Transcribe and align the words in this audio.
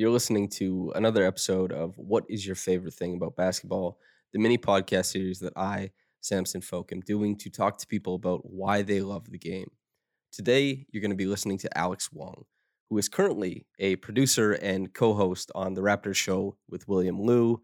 you're 0.00 0.08
listening 0.08 0.48
to 0.48 0.90
another 0.94 1.26
episode 1.26 1.72
of 1.72 1.92
What 1.98 2.24
is 2.26 2.46
Your 2.46 2.54
Favorite 2.54 2.94
Thing 2.94 3.16
About 3.16 3.36
Basketball, 3.36 3.98
the 4.32 4.38
mini 4.38 4.56
podcast 4.56 5.12
series 5.12 5.40
that 5.40 5.52
I, 5.58 5.90
Samson 6.22 6.62
Folk, 6.62 6.90
am 6.90 7.00
doing 7.00 7.36
to 7.36 7.50
talk 7.50 7.76
to 7.76 7.86
people 7.86 8.14
about 8.14 8.50
why 8.50 8.80
they 8.80 9.02
love 9.02 9.30
the 9.30 9.38
game. 9.38 9.70
Today, 10.32 10.86
you're 10.90 11.02
going 11.02 11.10
to 11.10 11.18
be 11.18 11.26
listening 11.26 11.58
to 11.58 11.78
Alex 11.78 12.08
Wong, 12.10 12.44
who 12.88 12.96
is 12.96 13.10
currently 13.10 13.66
a 13.78 13.96
producer 13.96 14.52
and 14.52 14.94
co 14.94 15.12
host 15.12 15.52
on 15.54 15.74
The 15.74 15.82
Raptors 15.82 16.16
Show 16.16 16.56
with 16.66 16.88
William 16.88 17.20
Lou 17.20 17.60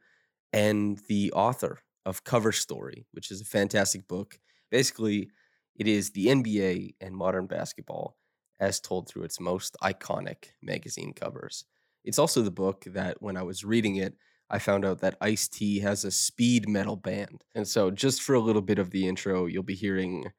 and 0.53 1.01
the 1.09 1.33
author 1.33 1.79
of 2.05 2.25
Cover 2.25 2.53
Story, 2.53 3.07
which 3.13 3.31
is 3.31 3.41
a 3.41 3.47
fantastic 3.47 4.07
book. 4.07 4.39
Basically, 4.71 5.31
it 5.75 5.89
is 5.89 6.11
the 6.11 6.27
NBA 6.27 6.97
and 7.01 7.17
modern 7.17 7.47
basketball 7.47 8.19
as 8.61 8.79
told 8.79 9.09
through 9.09 9.23
its 9.23 9.41
most 9.41 9.75
iconic 9.83 10.49
magazine 10.61 11.15
covers. 11.15 11.65
It's 12.07 12.21
also 12.21 12.41
the 12.41 12.53
book 12.53 12.85
that 12.87 13.21
when 13.21 13.37
I 13.37 13.43
was 13.43 13.65
reading 13.65 13.97
it, 13.97 14.15
I 14.49 14.61
found 14.61 14.85
out 14.85 15.01
that 15.01 15.17
Ice 15.21 15.49
T 15.49 15.81
has 15.81 16.05
a 16.05 16.11
speed 16.13 16.69
metal 16.69 16.95
band. 16.95 17.43
And 17.57 17.67
so, 17.67 17.91
just 17.91 18.23
for 18.23 18.37
a 18.37 18.41
little 18.41 18.63
bit 18.63 18.79
of 18.79 18.91
the 18.91 19.09
intro, 19.09 19.47
you'll 19.47 19.65
be 19.65 19.75
hearing 19.75 20.31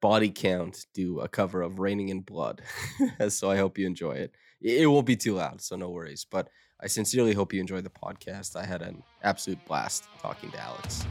Body 0.00 0.30
Count 0.30 0.86
do 0.94 1.18
a 1.18 1.28
cover 1.28 1.62
of 1.62 1.80
Raining 1.80 2.10
in 2.10 2.20
Blood. 2.20 2.62
so, 3.28 3.50
I 3.50 3.56
hope 3.56 3.76
you 3.76 3.88
enjoy 3.88 4.12
it. 4.12 4.36
It 4.62 4.86
won't 4.86 5.04
be 5.04 5.16
too 5.16 5.34
loud, 5.34 5.60
so 5.60 5.74
no 5.74 5.90
worries. 5.90 6.24
But 6.30 6.48
I 6.80 6.86
sincerely 6.86 7.34
hope 7.34 7.52
you 7.52 7.60
enjoy 7.60 7.80
the 7.80 7.90
podcast. 7.90 8.54
I 8.54 8.64
had 8.64 8.80
an 8.80 9.02
absolute 9.24 9.64
blast 9.66 10.04
talking 10.22 10.52
to 10.52 10.60
Alex. 10.60 11.06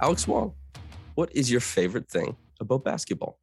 Alex 0.00 0.28
Wong, 0.28 0.52
what 1.14 1.34
is 1.34 1.50
your 1.50 1.60
favorite 1.60 2.08
thing 2.08 2.36
about 2.60 2.84
basketball? 2.84 3.38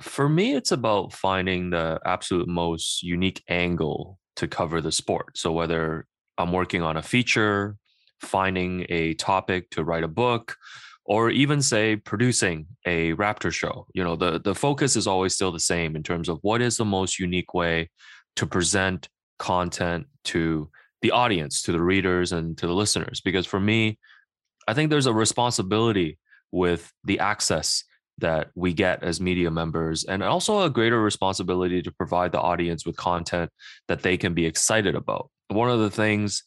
For 0.00 0.28
me, 0.28 0.54
it's 0.54 0.70
about 0.70 1.12
finding 1.12 1.70
the 1.70 1.98
absolute 2.04 2.48
most 2.48 3.02
unique 3.02 3.42
angle 3.48 4.18
to 4.36 4.46
cover 4.46 4.80
the 4.80 4.92
sport. 4.92 5.36
So 5.36 5.52
whether 5.52 6.06
I'm 6.38 6.52
working 6.52 6.82
on 6.82 6.96
a 6.96 7.02
feature, 7.02 7.76
finding 8.20 8.86
a 8.88 9.14
topic 9.14 9.70
to 9.70 9.82
write 9.82 10.04
a 10.04 10.08
book, 10.08 10.56
or 11.04 11.30
even 11.30 11.62
say 11.62 11.96
producing 11.96 12.66
a 12.86 13.14
Raptor 13.14 13.52
show, 13.52 13.86
you 13.92 14.04
know, 14.04 14.14
the 14.14 14.38
the 14.38 14.54
focus 14.54 14.94
is 14.94 15.06
always 15.06 15.34
still 15.34 15.50
the 15.50 15.58
same 15.58 15.96
in 15.96 16.02
terms 16.02 16.28
of 16.28 16.38
what 16.42 16.60
is 16.60 16.76
the 16.76 16.84
most 16.84 17.18
unique 17.18 17.54
way 17.54 17.90
to 18.36 18.46
present 18.46 19.08
content 19.38 20.06
to 20.24 20.70
the 21.02 21.10
audience, 21.10 21.62
to 21.62 21.72
the 21.72 21.82
readers 21.82 22.30
and 22.30 22.56
to 22.58 22.66
the 22.66 22.74
listeners. 22.74 23.20
Because 23.20 23.46
for 23.46 23.58
me, 23.58 23.98
I 24.68 24.74
think 24.74 24.90
there's 24.90 25.06
a 25.06 25.12
responsibility 25.12 26.18
with 26.52 26.92
the 27.04 27.18
access 27.18 27.84
that 28.18 28.50
we 28.54 28.72
get 28.72 29.02
as 29.02 29.20
media 29.20 29.50
members 29.50 30.04
and 30.04 30.22
also 30.22 30.62
a 30.62 30.70
greater 30.70 31.00
responsibility 31.00 31.80
to 31.82 31.92
provide 31.92 32.32
the 32.32 32.40
audience 32.40 32.84
with 32.84 32.96
content 32.96 33.50
that 33.86 34.02
they 34.02 34.16
can 34.16 34.34
be 34.34 34.44
excited 34.44 34.94
about. 34.94 35.30
One 35.48 35.70
of 35.70 35.78
the 35.78 35.90
things 35.90 36.42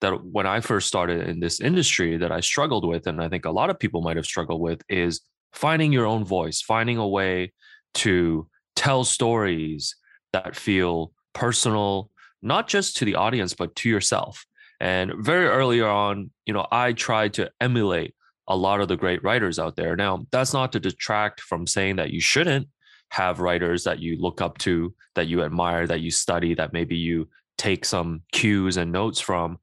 that 0.00 0.24
when 0.24 0.46
I 0.46 0.60
first 0.60 0.86
started 0.86 1.26
in 1.28 1.40
this 1.40 1.60
industry 1.60 2.16
that 2.18 2.30
I 2.30 2.40
struggled 2.40 2.86
with, 2.86 3.06
and 3.06 3.22
I 3.22 3.28
think 3.28 3.46
a 3.46 3.50
lot 3.50 3.70
of 3.70 3.78
people 3.78 4.02
might 4.02 4.16
have 4.16 4.26
struggled 4.26 4.60
with, 4.60 4.82
is 4.88 5.22
finding 5.52 5.92
your 5.92 6.06
own 6.06 6.24
voice, 6.24 6.60
finding 6.60 6.98
a 6.98 7.08
way 7.08 7.52
to 7.94 8.46
tell 8.76 9.02
stories 9.02 9.96
that 10.32 10.54
feel 10.54 11.12
personal, 11.32 12.10
not 12.42 12.68
just 12.68 12.96
to 12.98 13.04
the 13.04 13.16
audience, 13.16 13.54
but 13.54 13.74
to 13.76 13.88
yourself. 13.88 14.44
And 14.78 15.12
very 15.18 15.46
early 15.46 15.80
on, 15.80 16.30
you 16.46 16.52
know, 16.52 16.66
I 16.70 16.92
tried 16.92 17.34
to 17.34 17.50
emulate 17.60 18.14
a 18.48 18.56
lot 18.56 18.80
of 18.80 18.88
the 18.88 18.96
great 18.96 19.22
writers 19.22 19.58
out 19.58 19.76
there. 19.76 19.94
Now, 19.94 20.26
that's 20.32 20.52
not 20.52 20.72
to 20.72 20.80
detract 20.80 21.40
from 21.40 21.66
saying 21.66 21.96
that 21.96 22.10
you 22.10 22.20
shouldn't 22.20 22.68
have 23.10 23.40
writers 23.40 23.84
that 23.84 24.00
you 24.00 24.16
look 24.18 24.40
up 24.40 24.58
to, 24.58 24.94
that 25.14 25.28
you 25.28 25.42
admire, 25.42 25.86
that 25.86 26.00
you 26.00 26.10
study, 26.10 26.54
that 26.54 26.72
maybe 26.72 26.96
you 26.96 27.28
take 27.56 27.84
some 27.84 28.22
cues 28.32 28.76
and 28.76 28.90
notes 28.90 29.20
from. 29.20 29.58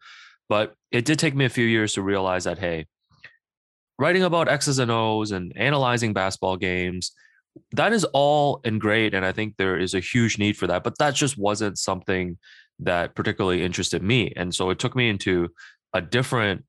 But 0.48 0.76
it 0.92 1.06
did 1.06 1.20
take 1.20 1.36
me 1.36 1.46
a 1.46 1.50
few 1.50 1.66
years 1.66 1.94
to 1.94 2.02
realize 2.02 2.44
that, 2.44 2.60
hey, 2.60 2.86
writing 3.98 4.24
about 4.24 4.50
X's 4.50 4.80
and 4.80 4.92
O's 4.92 5.32
and 5.32 5.52
analyzing 5.56 6.14
basketball 6.14 6.58
games, 6.58 7.12
that 7.72 7.94
is 7.94 8.04
all 8.14 8.62
and 8.64 8.80
great. 8.80 9.14
And 9.14 9.26
I 9.26 9.32
think 9.32 9.56
there 9.58 9.78
is 9.78 9.94
a 9.94 10.00
huge 10.00 10.38
need 10.38 10.58
for 10.58 10.68
that. 10.68 10.84
But 10.84 10.98
that 11.00 11.16
just 11.16 11.38
wasn't 11.38 11.78
something 11.78 12.38
that 12.80 13.16
particularly 13.16 13.64
interested 13.64 14.04
me. 14.04 14.34
And 14.36 14.54
so 14.54 14.70
it 14.70 14.80
took 14.80 14.96
me 14.96 15.10
into 15.10 15.50
a 15.94 16.02
different 16.02 16.66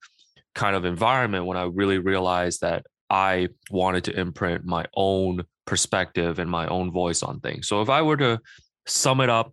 kind 0.57 0.75
of 0.75 0.85
environment 0.85 1.47
when 1.47 1.57
I 1.57 1.65
really 1.65 1.99
realized 1.99 2.63
that 2.63 2.87
I 3.09 3.51
wanted 3.71 4.05
to 4.05 4.19
imprint 4.19 4.65
my 4.65 4.87
own 4.95 5.45
perspective 5.67 6.39
and 6.41 6.51
my 6.51 6.67
own 6.67 6.91
voice 6.91 7.23
on 7.23 7.39
things. 7.39 7.69
So 7.69 7.83
if 7.83 7.91
I 7.91 8.03
were 8.03 8.17
to 8.17 8.41
sum 8.87 9.21
it 9.21 9.29
up, 9.29 9.53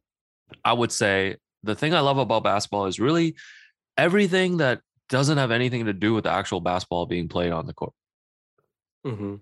I 0.64 0.74
would 0.74 0.91
say 0.91 1.36
the 1.62 1.75
thing 1.75 1.94
I 1.94 2.00
love 2.00 2.18
about 2.18 2.44
basketball 2.44 2.88
is 2.88 3.00
really 3.00 3.36
everything 3.97 4.58
that 4.58 4.80
doesn't 5.09 5.38
have 5.38 5.52
anything 5.52 5.86
to 5.86 5.94
do 5.94 6.14
with 6.14 6.24
the 6.24 6.31
actual 6.31 6.62
basketball 6.62 7.06
being 7.06 7.28
played 7.28 7.52
on 7.52 7.68
the 7.68 7.74
court. 7.74 7.94
Mm-hmm. 9.06 9.35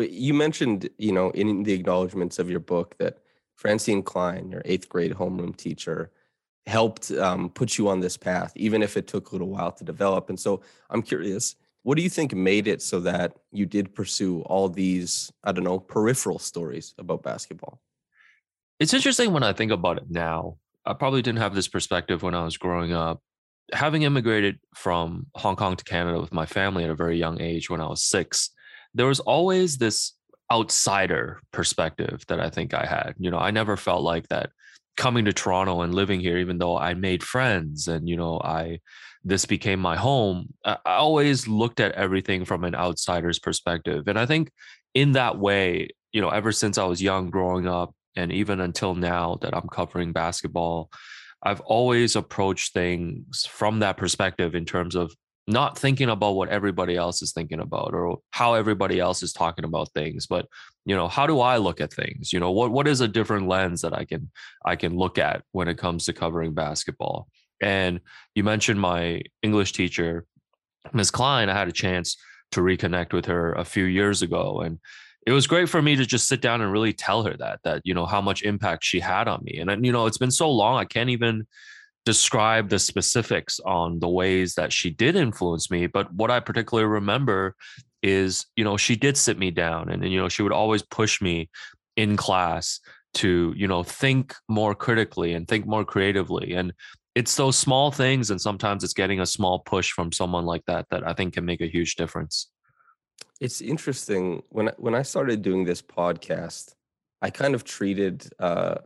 You 0.00 0.34
mentioned, 0.34 0.88
you 0.98 1.12
know, 1.12 1.30
in 1.30 1.64
the 1.64 1.72
acknowledgments 1.72 2.38
of 2.38 2.48
your 2.48 2.60
book 2.60 2.96
that 2.98 3.18
Francine 3.56 4.02
Klein, 4.02 4.50
your 4.52 4.62
eighth 4.64 4.88
grade 4.88 5.12
homeroom 5.12 5.56
teacher, 5.56 6.12
helped 6.68 7.10
um, 7.12 7.48
put 7.48 7.78
you 7.78 7.88
on 7.88 7.98
this 7.98 8.16
path, 8.16 8.52
even 8.54 8.82
if 8.82 8.96
it 8.96 9.06
took 9.06 9.30
a 9.30 9.34
little 9.34 9.48
while 9.48 9.72
to 9.72 9.84
develop. 9.84 10.28
And 10.28 10.38
so 10.38 10.60
I'm 10.90 11.02
curious, 11.02 11.56
what 11.82 11.96
do 11.96 12.02
you 12.02 12.10
think 12.10 12.34
made 12.34 12.68
it 12.68 12.82
so 12.82 13.00
that 13.00 13.32
you 13.50 13.64
did 13.64 13.94
pursue 13.94 14.42
all 14.42 14.68
these, 14.68 15.32
I 15.42 15.52
don't 15.52 15.64
know, 15.64 15.78
peripheral 15.78 16.38
stories 16.38 16.94
about 16.98 17.22
basketball? 17.22 17.80
It's 18.78 18.92
interesting 18.92 19.32
when 19.32 19.42
I 19.42 19.54
think 19.54 19.72
about 19.72 19.96
it 19.96 20.10
now. 20.10 20.58
I 20.84 20.92
probably 20.92 21.22
didn't 21.22 21.40
have 21.40 21.54
this 21.54 21.68
perspective 21.68 22.22
when 22.22 22.34
I 22.34 22.44
was 22.44 22.58
growing 22.58 22.92
up. 22.92 23.22
Having 23.72 24.02
immigrated 24.02 24.58
from 24.74 25.26
Hong 25.34 25.56
Kong 25.56 25.76
to 25.76 25.84
Canada 25.84 26.20
with 26.20 26.32
my 26.32 26.46
family 26.46 26.84
at 26.84 26.90
a 26.90 26.94
very 26.94 27.18
young 27.18 27.40
age 27.40 27.68
when 27.68 27.80
I 27.80 27.88
was 27.88 28.02
six, 28.02 28.50
there 28.94 29.06
was 29.06 29.20
always 29.20 29.78
this 29.78 30.12
outsider 30.50 31.40
perspective 31.52 32.24
that 32.28 32.40
I 32.40 32.50
think 32.50 32.72
I 32.72 32.86
had. 32.86 33.14
You 33.18 33.30
know, 33.30 33.38
I 33.38 33.50
never 33.50 33.76
felt 33.76 34.02
like 34.02 34.28
that 34.28 34.50
coming 34.98 35.24
to 35.24 35.32
Toronto 35.32 35.80
and 35.80 35.94
living 35.94 36.20
here, 36.20 36.36
even 36.36 36.58
though 36.58 36.76
I 36.76 36.92
made 36.92 37.22
friends 37.22 37.88
and, 37.88 38.06
you 38.08 38.16
know, 38.16 38.38
I, 38.44 38.80
this 39.24 39.46
became 39.46 39.80
my 39.80 39.96
home, 39.96 40.52
I 40.64 40.76
always 40.84 41.48
looked 41.48 41.80
at 41.80 41.92
everything 41.92 42.44
from 42.44 42.64
an 42.64 42.74
outsider's 42.74 43.38
perspective. 43.38 44.08
And 44.08 44.18
I 44.18 44.26
think 44.26 44.50
in 44.94 45.12
that 45.12 45.38
way, 45.38 45.88
you 46.12 46.20
know, 46.20 46.28
ever 46.28 46.52
since 46.52 46.76
I 46.76 46.84
was 46.84 47.00
young 47.00 47.30
growing 47.30 47.66
up, 47.66 47.94
and 48.16 48.32
even 48.32 48.60
until 48.60 48.94
now 48.94 49.38
that 49.42 49.56
I'm 49.56 49.68
covering 49.68 50.12
basketball, 50.12 50.90
I've 51.42 51.60
always 51.60 52.16
approached 52.16 52.74
things 52.74 53.46
from 53.48 53.78
that 53.78 53.96
perspective 53.96 54.56
in 54.56 54.64
terms 54.64 54.96
of 54.96 55.14
not 55.48 55.78
thinking 55.78 56.10
about 56.10 56.36
what 56.36 56.50
everybody 56.50 56.94
else 56.94 57.22
is 57.22 57.32
thinking 57.32 57.58
about 57.58 57.94
or 57.94 58.18
how 58.30 58.52
everybody 58.52 59.00
else 59.00 59.22
is 59.22 59.32
talking 59.32 59.64
about 59.64 59.90
things 59.94 60.26
but 60.26 60.46
you 60.84 60.94
know 60.94 61.08
how 61.08 61.26
do 61.26 61.40
i 61.40 61.56
look 61.56 61.80
at 61.80 61.92
things? 61.92 62.32
You 62.32 62.38
know 62.38 62.50
what 62.50 62.70
what 62.70 62.86
is 62.86 63.00
a 63.00 63.08
different 63.08 63.48
lens 63.48 63.80
that 63.80 63.94
i 63.94 64.04
can 64.04 64.30
i 64.64 64.76
can 64.76 64.94
look 64.96 65.18
at 65.18 65.42
when 65.52 65.66
it 65.66 65.78
comes 65.78 66.04
to 66.04 66.12
covering 66.12 66.54
basketball? 66.54 67.28
And 67.60 68.00
you 68.34 68.44
mentioned 68.44 68.80
my 68.80 69.22
english 69.42 69.72
teacher 69.72 70.26
ms 70.92 71.10
klein 71.10 71.48
i 71.48 71.54
had 71.54 71.68
a 71.68 71.72
chance 71.72 72.16
to 72.52 72.60
reconnect 72.60 73.12
with 73.12 73.26
her 73.26 73.52
a 73.54 73.64
few 73.64 73.84
years 73.84 74.22
ago 74.22 74.60
and 74.60 74.78
it 75.26 75.32
was 75.32 75.46
great 75.46 75.68
for 75.68 75.82
me 75.82 75.96
to 75.96 76.06
just 76.06 76.28
sit 76.28 76.40
down 76.40 76.62
and 76.62 76.72
really 76.72 76.92
tell 76.92 77.22
her 77.22 77.36
that 77.36 77.60
that 77.64 77.82
you 77.84 77.94
know 77.94 78.06
how 78.06 78.20
much 78.20 78.42
impact 78.42 78.84
she 78.84 79.00
had 79.00 79.28
on 79.28 79.40
me. 79.44 79.58
And 79.58 79.84
you 79.84 79.92
know 79.92 80.06
it's 80.06 80.18
been 80.18 80.30
so 80.30 80.50
long 80.50 80.78
i 80.78 80.84
can't 80.84 81.10
even 81.10 81.46
describe 82.12 82.66
the 82.68 82.78
specifics 82.78 83.60
on 83.60 83.98
the 84.00 84.08
ways 84.20 84.54
that 84.54 84.72
she 84.72 84.90
did 84.90 85.14
influence 85.26 85.70
me 85.70 85.86
but 85.86 86.06
what 86.14 86.30
i 86.30 86.40
particularly 86.40 86.88
remember 86.88 87.54
is 88.02 88.46
you 88.56 88.64
know 88.64 88.76
she 88.76 88.96
did 88.96 89.16
sit 89.16 89.38
me 89.38 89.50
down 89.50 89.88
and, 89.90 90.02
and 90.02 90.12
you 90.12 90.20
know 90.20 90.28
she 90.28 90.42
would 90.42 90.52
always 90.52 90.82
push 90.82 91.20
me 91.20 91.50
in 91.96 92.16
class 92.16 92.80
to 93.14 93.52
you 93.56 93.66
know 93.66 93.82
think 93.82 94.34
more 94.48 94.74
critically 94.74 95.32
and 95.34 95.48
think 95.48 95.66
more 95.66 95.84
creatively. 95.84 96.54
And 96.54 96.72
it's 97.14 97.34
those 97.34 97.56
small 97.56 97.90
things 97.90 98.30
and 98.30 98.40
sometimes 98.40 98.84
it's 98.84 98.92
getting 98.92 99.20
a 99.20 99.26
small 99.26 99.58
push 99.60 99.90
from 99.90 100.12
someone 100.12 100.44
like 100.44 100.64
that 100.66 100.86
that 100.90 101.04
i 101.04 101.12
think 101.12 101.34
can 101.34 101.44
make 101.44 101.60
a 101.60 101.66
huge 101.66 101.96
difference. 101.96 102.48
It's 103.40 103.60
interesting. 103.60 104.42
When 104.50 104.70
when 104.78 104.94
I 104.94 105.02
started 105.02 105.42
doing 105.42 105.64
this 105.64 105.82
podcast, 105.82 106.74
I 107.22 107.30
kind 107.30 107.54
of 107.54 107.64
treated 107.64 108.28
uh, 108.38 108.76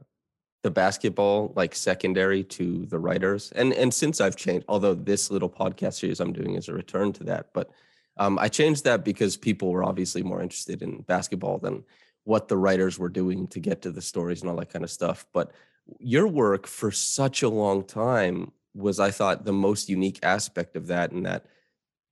the 0.63 0.71
basketball 0.71 1.53
like 1.57 1.75
secondary 1.75 2.45
to 2.45 2.87
the 2.87 2.99
writers, 2.99 3.53
and 3.57 3.73
and 3.73 3.93
since 3.93 4.21
I've 4.21 4.37
changed, 4.37 4.67
although 4.69 4.95
this 4.95 5.31
little 5.31 5.51
podcast 5.51 5.95
series 5.95 6.21
I'm 6.21 6.33
doing 6.33 6.55
is 6.55 6.69
a 6.69 6.75
return 6.75 7.13
to 7.15 7.25
that, 7.25 7.53
but 7.53 7.71
um, 8.17 8.39
I 8.39 8.49
changed 8.49 8.85
that 8.85 9.05
because 9.05 9.37
people 9.37 9.71
were 9.71 9.85
obviously 9.85 10.23
more 10.23 10.43
interested 10.43 10.83
in 10.83 11.03
basketball 11.03 11.59
than 11.59 11.85
what 12.25 12.49
the 12.49 12.57
writers 12.57 12.99
were 12.99 13.09
doing 13.09 13.47
to 13.49 13.61
get 13.61 13.83
to 13.83 13.91
the 13.91 14.03
stories 14.03 14.43
and 14.43 14.51
all 14.51 14.57
that 14.57 14.73
kind 14.73 14.85
of 14.85 14.91
stuff. 14.91 15.27
But 15.33 15.53
your 15.99 16.29
work 16.29 16.67
for 16.67 16.91
such 16.91 17.43
a 17.43 17.49
long 17.49 17.85
time 17.85 18.53
was, 18.75 19.01
I 19.01 19.11
thought, 19.11 19.45
the 19.45 19.53
most 19.53 19.89
unique 19.89 20.21
aspect 20.23 20.77
of 20.77 20.87
that, 20.87 21.13
in 21.13 21.25
that 21.25 21.47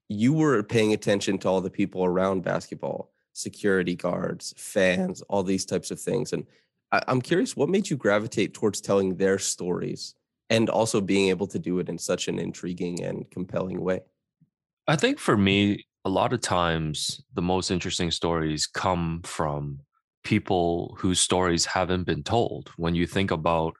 you 0.09 0.33
were 0.33 0.63
paying 0.63 0.93
attention 0.93 1.39
to 1.39 1.49
all 1.49 1.61
the 1.61 1.71
people 1.71 2.05
around 2.05 2.43
basketball, 2.43 3.13
security 3.33 3.95
guards, 3.95 4.53
fans, 4.57 5.23
all 5.23 5.43
these 5.43 5.65
types 5.65 5.91
of 5.91 6.01
things. 6.01 6.33
And 6.33 6.47
I, 6.93 7.01
I'm 7.09 7.21
curious, 7.21 7.57
what 7.57 7.69
made 7.69 7.91
you 7.91 7.97
gravitate 7.97 8.55
towards 8.55 8.81
telling 8.81 9.17
their 9.17 9.39
stories 9.39 10.15
and 10.49 10.69
also 10.69 11.01
being 11.01 11.29
able 11.29 11.47
to 11.49 11.59
do 11.59 11.79
it 11.79 11.89
in 11.89 11.99
such 11.99 12.29
an 12.29 12.39
intriguing 12.39 13.03
and 13.03 13.31
compelling 13.31 13.81
way? 13.81 14.01
I 14.87 14.97
think 14.97 15.19
for 15.19 15.37
me, 15.37 15.87
a 16.05 16.11
lot 16.11 16.33
of 16.33 16.41
times 16.41 17.23
the 17.35 17.43
most 17.43 17.71
interesting 17.71 18.11
stories 18.11 18.67
come 18.67 19.21
from 19.25 19.81
people 20.25 20.97
whose 20.99 21.21
stories 21.21 21.65
haven't 21.65 22.05
been 22.05 22.23
told. 22.23 22.71
When 22.77 22.95
you 22.95 23.07
think 23.07 23.31
about 23.31 23.75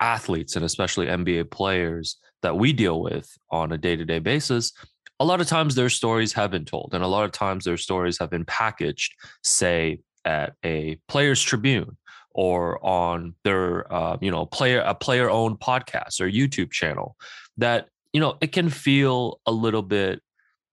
athletes 0.00 0.56
and 0.56 0.64
especially 0.64 1.06
NBA 1.06 1.50
players 1.50 2.16
that 2.42 2.56
we 2.56 2.72
deal 2.72 3.00
with 3.02 3.30
on 3.50 3.72
a 3.72 3.78
day 3.78 3.96
to 3.96 4.04
day 4.04 4.18
basis, 4.18 4.72
a 5.20 5.24
lot 5.24 5.40
of 5.40 5.46
times 5.46 5.74
their 5.74 5.88
stories 5.88 6.32
have 6.32 6.50
been 6.50 6.64
told. 6.64 6.90
And 6.92 7.04
a 7.04 7.08
lot 7.08 7.24
of 7.24 7.32
times 7.32 7.64
their 7.64 7.76
stories 7.76 8.18
have 8.18 8.30
been 8.30 8.44
packaged, 8.44 9.14
say, 9.42 10.00
at 10.24 10.54
a 10.64 10.98
player's 11.08 11.42
tribune 11.42 11.96
or 12.38 12.78
on 12.86 13.34
their 13.42 13.92
uh, 13.92 14.16
you 14.20 14.30
know 14.30 14.46
player 14.46 14.80
a 14.86 14.94
player 14.94 15.28
owned 15.28 15.58
podcast 15.58 16.20
or 16.20 16.30
youtube 16.30 16.70
channel 16.70 17.16
that 17.56 17.88
you 18.12 18.20
know 18.20 18.38
it 18.40 18.52
can 18.52 18.70
feel 18.70 19.40
a 19.44 19.50
little 19.50 19.82
bit 19.82 20.22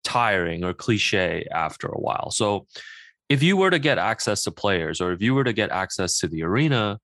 tiring 0.04 0.64
or 0.64 0.74
cliche 0.74 1.46
after 1.52 1.88
a 1.88 2.00
while. 2.00 2.32
So 2.32 2.68
if 3.30 3.44
you 3.44 3.56
were 3.56 3.70
to 3.70 3.80
get 3.80 3.98
access 3.98 4.44
to 4.44 4.52
players 4.52 5.00
or 5.00 5.12
if 5.12 5.22
you 5.22 5.34
were 5.34 5.44
to 5.44 5.54
get 5.54 5.72
access 5.72 6.18
to 6.20 6.28
the 6.28 6.44
arena, 6.44 7.00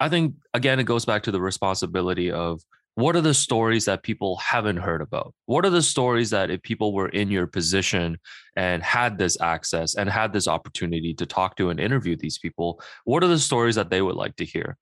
I 0.00 0.08
think 0.08 0.34
again 0.52 0.80
it 0.80 0.84
goes 0.84 1.04
back 1.04 1.22
to 1.24 1.32
the 1.32 1.40
responsibility 1.40 2.30
of 2.30 2.60
what 2.96 3.16
are 3.16 3.20
the 3.20 3.34
stories 3.34 3.86
that 3.86 4.04
people 4.04 4.36
haven't 4.36 4.76
heard 4.76 5.00
about? 5.00 5.34
What 5.46 5.66
are 5.66 5.70
the 5.70 5.82
stories 5.82 6.30
that 6.30 6.50
if 6.50 6.62
people 6.62 6.92
were 6.92 7.08
in 7.08 7.28
your 7.28 7.46
position 7.46 8.18
and 8.56 8.82
had 8.82 9.18
this 9.18 9.40
access 9.40 9.96
and 9.96 10.08
had 10.08 10.32
this 10.32 10.46
opportunity 10.46 11.12
to 11.14 11.26
talk 11.26 11.56
to 11.56 11.70
and 11.70 11.80
interview 11.80 12.16
these 12.16 12.38
people, 12.38 12.80
what 13.04 13.24
are 13.24 13.28
the 13.28 13.38
stories 13.38 13.74
that 13.74 13.90
they 13.90 14.00
would 14.00 14.14
like 14.14 14.36
to 14.36 14.44
hear? 14.44 14.76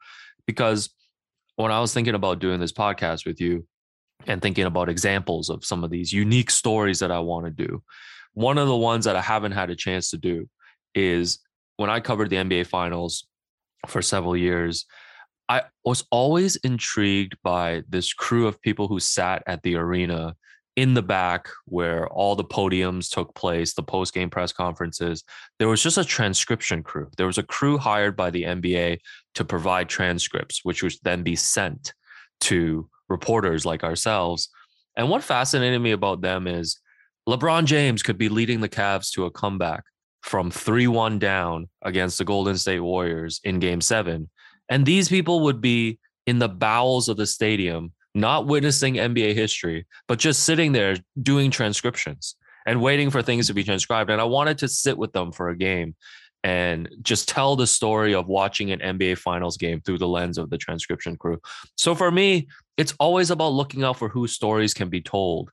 Because 0.47 0.91
when 1.57 1.73
I 1.73 1.81
was 1.81 1.95
thinking 1.95 2.15
about 2.15 2.39
doing 2.39 2.61
this 2.61 2.73
podcast 2.73 3.25
with 3.25 3.41
you 3.41 3.67
and 4.27 4.43
thinking 4.43 4.65
about 4.65 4.91
examples 4.91 5.49
of 5.49 5.65
some 5.65 5.83
of 5.83 5.91
these 5.91 6.13
unique 6.13 6.51
stories 6.51 6.99
that 6.99 7.11
I 7.11 7.21
want 7.21 7.47
to 7.47 7.67
do, 7.67 7.83
one 8.35 8.59
of 8.59 8.69
the 8.69 8.77
ones 8.77 9.07
that 9.07 9.17
I 9.17 9.23
haven't 9.23 9.53
had 9.53 9.71
a 9.71 9.77
chance 9.77 10.11
to 10.11 10.19
do 10.19 10.49
is 10.95 11.39
when 11.77 11.89
I 11.89 12.01
covered 12.01 12.29
the 12.29 12.37
NBA 12.37 12.67
finals 12.67 13.27
for 13.87 14.03
several 14.03 14.37
years, 14.37 14.85
I 15.49 15.63
was 15.85 16.05
always 16.11 16.57
intrigued 16.57 17.37
by 17.43 17.83
this 17.89 18.13
crew 18.13 18.47
of 18.47 18.61
people 18.61 18.89
who 18.89 19.01
sat 19.01 19.43
at 19.47 19.63
the 19.63 19.77
arena 19.77 20.37
in 20.77 20.95
the 20.95 21.03
back 21.03 21.49
where 21.67 22.09
all 22.09 22.35
the 22.35 22.45
podiums 22.45 23.11
took 23.11 23.35
place, 23.35 23.75
the 23.75 23.83
post 23.83 24.15
game 24.15 24.31
press 24.31 24.53
conferences. 24.53 25.23
There 25.59 25.69
was 25.69 25.83
just 25.83 25.99
a 25.99 26.05
transcription 26.05 26.83
crew. 26.83 27.11
There 27.17 27.27
was 27.27 27.39
a 27.39 27.43
crew 27.43 27.77
hired 27.77 28.17
by 28.17 28.31
the 28.31 28.45
NBA 28.45 28.99
to 29.35 29.45
provide 29.45 29.89
transcripts, 29.89 30.61
which 30.63 30.83
would 30.83 30.95
then 31.03 31.23
be 31.23 31.37
sent 31.37 31.93
to 32.43 32.89
reporters 33.09 33.67
like 33.67 33.85
ourselves. 33.85 34.49
And 34.97 35.11
what 35.11 35.23
fascinated 35.23 35.81
me 35.81 35.93
about 35.93 36.23
them 36.23 36.47
is 36.47 36.79
LeBron 37.29 37.67
James 37.67 38.03
could 38.03 38.19
be 38.19 38.29
leading 38.29 38.61
the 38.61 38.69
Cavs 38.69 39.11
to 39.13 39.27
a 39.27 39.31
comeback 39.31 39.85
from 40.23 40.51
3 40.51 40.87
1 40.87 41.19
down 41.19 41.69
against 41.83 42.19
the 42.19 42.25
Golden 42.25 42.57
State 42.57 42.81
Warriors 42.81 43.41
in 43.45 43.59
game 43.59 43.81
seven. 43.81 44.31
And 44.73 44.87
these 44.87 45.11
people 45.11 45.41
would 45.41 45.61
be 45.61 45.99
in 46.27 46.39
the 46.39 46.49
bowels 46.49 47.11
of 47.11 47.19
the 47.19 47.27
stadium, 47.27 47.93
not 48.15 48.47
witnessing 48.47 48.95
NBA 48.95 49.35
history, 49.35 49.87
but 50.09 50.19
just 50.19 50.45
sitting 50.45 50.73
there 50.73 50.97
doing 51.23 51.51
transcriptions 51.51 52.37
and 52.65 52.81
waiting 52.81 53.11
for 53.11 53.21
things 53.21 53.49
to 53.49 53.55
be 53.55 53.65
transcribed. 53.65 54.09
And 54.09 54.19
I 54.19 54.25
wanted 54.25 54.57
to 54.59 54.69
sit 54.69 54.97
with 54.97 55.13
them 55.13 55.31
for 55.31 55.51
a 55.51 55.57
game 55.59 55.95
and 56.43 56.89
just 57.03 57.29
tell 57.29 57.55
the 57.55 57.67
story 57.67 58.15
of 58.15 58.29
watching 58.29 58.71
an 58.71 58.79
NBA 58.79 59.19
finals 59.19 59.59
game 59.59 59.83
through 59.83 59.99
the 59.99 60.09
lens 60.09 60.39
of 60.39 60.49
the 60.49 60.57
transcription 60.57 61.19
crew. 61.19 61.39
So 61.77 61.95
for 61.95 62.11
me, 62.11 62.49
it's 62.79 62.95
always 62.99 63.31
about 63.31 63.53
looking 63.53 63.85
out 63.85 63.99
for 63.99 64.09
whose 64.09 64.33
stories 64.33 64.73
can 64.73 64.89
be 64.89 65.03
told 65.03 65.51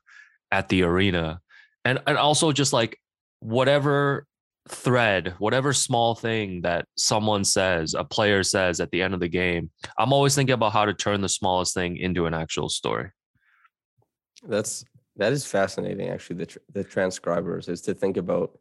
at 0.50 0.70
the 0.70 0.82
arena. 0.84 1.42
And 1.84 2.00
and 2.06 2.16
also 2.16 2.52
just 2.52 2.72
like 2.72 2.98
whatever 3.40 4.26
thread, 4.68 5.34
whatever 5.38 5.72
small 5.72 6.14
thing 6.14 6.62
that 6.62 6.86
someone 6.96 7.44
says, 7.44 7.94
a 7.94 8.04
player 8.04 8.42
says 8.42 8.80
at 8.80 8.90
the 8.90 9.02
end 9.02 9.14
of 9.14 9.20
the 9.20 9.28
game, 9.28 9.70
I'm 9.98 10.12
always 10.12 10.34
thinking 10.34 10.54
about 10.54 10.72
how 10.72 10.84
to 10.84 10.94
turn 10.94 11.20
the 11.20 11.28
smallest 11.28 11.74
thing 11.74 11.96
into 11.96 12.26
an 12.26 12.34
actual 12.34 12.68
story. 12.68 13.10
That's 14.42 14.84
that 15.16 15.32
is 15.32 15.44
fascinating. 15.44 16.08
Actually, 16.08 16.44
the 16.44 16.58
the 16.72 16.84
transcribers 16.84 17.68
is 17.68 17.82
to 17.82 17.94
think 17.94 18.16
about. 18.16 18.58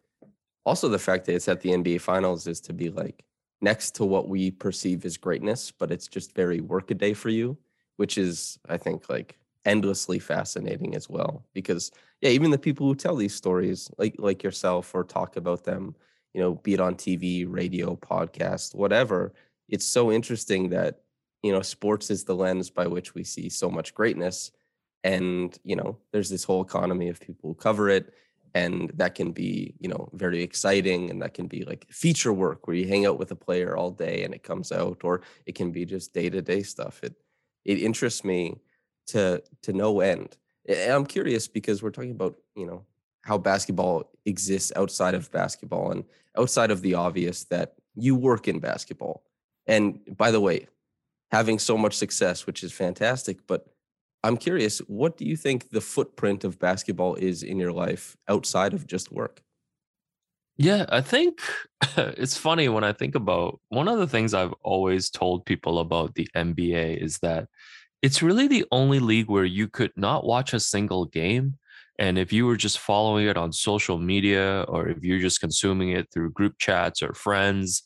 Also, 0.66 0.90
the 0.90 1.00
fact 1.00 1.26
that 1.26 1.36
it's 1.36 1.48
at 1.48 1.62
the 1.62 1.70
NBA 1.70 2.02
Finals 2.02 2.46
is 2.46 2.60
to 2.62 2.74
be 2.74 2.90
like 2.90 3.24
next 3.62 3.96
to 3.96 4.06
what 4.06 4.28
we 4.28 4.52
perceive 4.52 5.06
as 5.06 5.18
greatness, 5.18 5.72
but 5.72 5.92
it's 5.92 6.08
just 6.08 6.36
very 6.36 6.60
workaday 6.60 7.14
for 7.14 7.30
you, 7.30 7.58
which 7.98 8.18
is, 8.18 8.60
I 8.68 8.78
think, 8.78 9.10
like 9.10 9.38
endlessly 9.66 10.20
fascinating 10.20 10.96
as 10.96 11.10
well 11.10 11.46
because 11.54 11.92
yeah 12.22 12.30
even 12.30 12.52
the 12.52 12.58
people 12.58 12.88
who 12.88 12.96
tell 12.96 13.16
these 13.16 13.36
stories 13.36 13.92
like 13.98 14.16
like 14.18 14.42
yourself 14.44 14.94
or 14.96 15.04
talk 15.04 15.36
about 15.36 15.64
them 15.64 15.96
you 16.34 16.42
know 16.42 16.56
be 16.56 16.74
it 16.74 16.80
on 16.80 16.96
tv 16.96 17.46
radio 17.48 17.96
podcast 17.96 18.74
whatever 18.74 19.34
it's 19.68 19.86
so 19.86 20.12
interesting 20.12 20.70
that 20.70 21.02
you 21.44 21.52
know 21.52 21.62
sports 21.62 22.10
is 22.10 22.24
the 22.24 22.36
lens 22.36 22.70
by 22.70 22.88
which 22.88 23.14
we 23.14 23.24
see 23.24 23.50
so 23.50 23.70
much 23.70 23.94
greatness 23.94 24.52
and 25.04 25.60
you 25.64 25.76
know 25.76 25.98
there's 26.12 26.30
this 26.30 26.44
whole 26.44 26.62
economy 26.62 27.10
of 27.10 27.20
people 27.20 27.50
who 27.50 27.56
cover 27.56 27.90
it 27.90 28.14
and 28.54 28.92
that 28.96 29.16
can 29.16 29.32
be 29.32 29.76
you 29.80 29.88
know 29.88 30.10
very 30.14 30.42
exciting 30.42 31.10
and 31.10 31.22
that 31.22 31.34
can 31.34 31.48
be 31.48 31.64
like 31.64 31.86
feature 31.90 32.34
work 32.34 32.68
where 32.68 32.76
you 32.76 32.88
hang 32.88 33.06
out 33.06 33.20
with 33.20 33.32
a 33.32 33.36
player 33.36 33.78
all 33.78 33.92
day 33.92 34.24
and 34.24 34.34
it 34.34 34.44
comes 34.44 34.72
out 34.72 35.00
or 35.04 35.22
it 35.46 35.56
can 35.56 35.72
be 35.72 35.86
just 35.86 36.14
day-to-day 36.14 36.64
stuff. 36.64 37.00
It 37.04 37.16
it 37.66 37.80
interests 37.80 38.24
me 38.24 38.56
to 39.10 39.44
to 39.64 39.74
no 39.74 40.00
end. 40.02 40.38
And 40.68 40.94
I'm 40.94 41.06
curious 41.06 41.48
because 41.48 41.82
we're 41.82 41.92
talking 41.92 42.12
about 42.12 42.36
you 42.56 42.66
know 42.66 42.86
how 43.24 43.38
basketball 43.38 44.10
exists 44.26 44.72
outside 44.76 45.14
of 45.14 45.32
basketball 45.32 45.92
and 45.92 46.04
outside 46.38 46.72
of 46.72 46.82
the 46.82 46.94
obvious 46.94 47.44
that 47.46 47.76
you 47.96 48.16
work 48.16 48.48
in 48.48 48.60
basketball. 48.60 49.24
And 49.68 50.00
by 50.18 50.32
the 50.32 50.40
way, 50.40 50.68
having 51.32 51.60
so 51.60 51.78
much 51.78 51.96
success, 51.96 52.48
which 52.48 52.64
is 52.64 52.72
fantastic, 52.72 53.46
but 53.46 53.68
I'm 54.24 54.38
curious, 54.38 54.80
what 54.80 55.18
do 55.18 55.26
you 55.26 55.36
think 55.36 55.70
the 55.70 55.82
footprint 55.82 56.44
of 56.44 56.60
basketball 56.60 57.16
is 57.16 57.44
in 57.44 57.58
your 57.58 57.72
life 57.72 58.18
outside 58.28 58.74
of 58.74 58.88
just 58.88 59.12
work? 59.12 59.42
Yeah, 60.58 60.86
I 60.90 61.02
think 61.02 61.40
it's 61.98 62.36
funny 62.36 62.68
when 62.68 62.84
I 62.84 62.92
think 62.92 63.16
about 63.16 63.62
one 63.70 63.88
of 63.88 63.98
the 63.98 64.08
things 64.08 64.34
I've 64.34 64.54
always 64.62 65.10
told 65.10 65.46
people 65.46 65.80
about 65.80 66.16
the 66.16 66.28
NBA 66.36 67.02
is 67.02 67.20
that 67.20 67.48
it's 68.02 68.22
really 68.22 68.48
the 68.48 68.66
only 68.72 69.00
league 69.00 69.30
where 69.30 69.46
you 69.46 69.68
could 69.68 69.92
not 69.96 70.26
watch 70.26 70.54
a 70.54 70.60
single 70.60 71.06
game. 71.06 71.58
And 71.98 72.18
if 72.18 72.32
you 72.32 72.46
were 72.46 72.56
just 72.56 72.80
following 72.80 73.28
it 73.28 73.36
on 73.36 73.52
social 73.52 73.98
media 73.98 74.64
or 74.70 74.88
if 74.88 75.04
you're 75.04 75.20
just 75.20 75.42
consuming 75.42 75.92
it 75.92 76.10
through 76.12 76.32
group 76.32 76.58
chats 76.58 77.04
or 77.04 77.14
friends, 77.14 77.84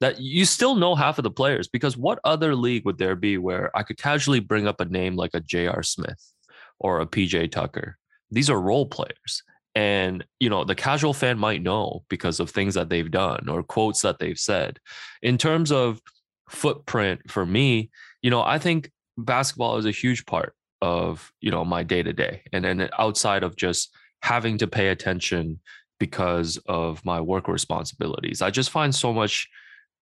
that 0.00 0.20
you 0.20 0.44
still 0.44 0.76
know 0.76 0.94
half 0.94 1.18
of 1.18 1.24
the 1.24 1.30
players 1.30 1.66
because 1.66 1.96
what 1.96 2.20
other 2.22 2.54
league 2.54 2.84
would 2.84 2.98
there 2.98 3.16
be 3.16 3.36
where 3.36 3.76
I 3.76 3.82
could 3.82 3.98
casually 3.98 4.38
bring 4.38 4.68
up 4.68 4.80
a 4.80 4.84
name 4.84 5.16
like 5.16 5.32
a 5.34 5.40
J.R. 5.40 5.82
Smith 5.82 6.32
or 6.78 7.00
a 7.00 7.06
PJ 7.06 7.50
Tucker? 7.50 7.98
These 8.30 8.48
are 8.48 8.60
role 8.60 8.86
players. 8.86 9.42
And, 9.74 10.24
you 10.38 10.50
know, 10.50 10.64
the 10.64 10.74
casual 10.74 11.12
fan 11.12 11.38
might 11.38 11.62
know 11.62 12.04
because 12.08 12.38
of 12.38 12.50
things 12.50 12.74
that 12.74 12.88
they've 12.88 13.10
done 13.10 13.48
or 13.48 13.62
quotes 13.62 14.02
that 14.02 14.20
they've 14.20 14.38
said. 14.38 14.78
In 15.20 15.36
terms 15.36 15.72
of 15.72 16.00
footprint 16.48 17.30
for 17.30 17.44
me, 17.44 17.90
you 18.22 18.30
know, 18.30 18.42
I 18.42 18.58
think 18.58 18.90
basketball 19.18 19.76
is 19.76 19.84
a 19.84 19.90
huge 19.90 20.24
part 20.26 20.54
of 20.80 21.32
you 21.40 21.50
know 21.50 21.64
my 21.64 21.82
day 21.82 22.02
to 22.02 22.12
day 22.12 22.42
and 22.52 22.64
then 22.64 22.80
uh, 22.82 22.88
outside 22.98 23.42
of 23.42 23.56
just 23.56 23.92
having 24.22 24.56
to 24.58 24.66
pay 24.66 24.88
attention 24.88 25.58
because 25.98 26.56
of 26.66 27.04
my 27.04 27.20
work 27.20 27.48
responsibilities 27.48 28.40
i 28.40 28.50
just 28.50 28.70
find 28.70 28.94
so 28.94 29.12
much 29.12 29.48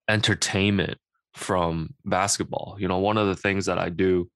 entertainment 0.09 0.99
from 1.35 1.95
basketball 2.05 2.77
you 2.79 2.87
know 2.87 2.99
one 2.99 3.17
of 3.17 3.27
the 3.27 3.37
things 3.37 3.65
that 3.65 3.79
i 3.79 3.89
do 3.89 4.29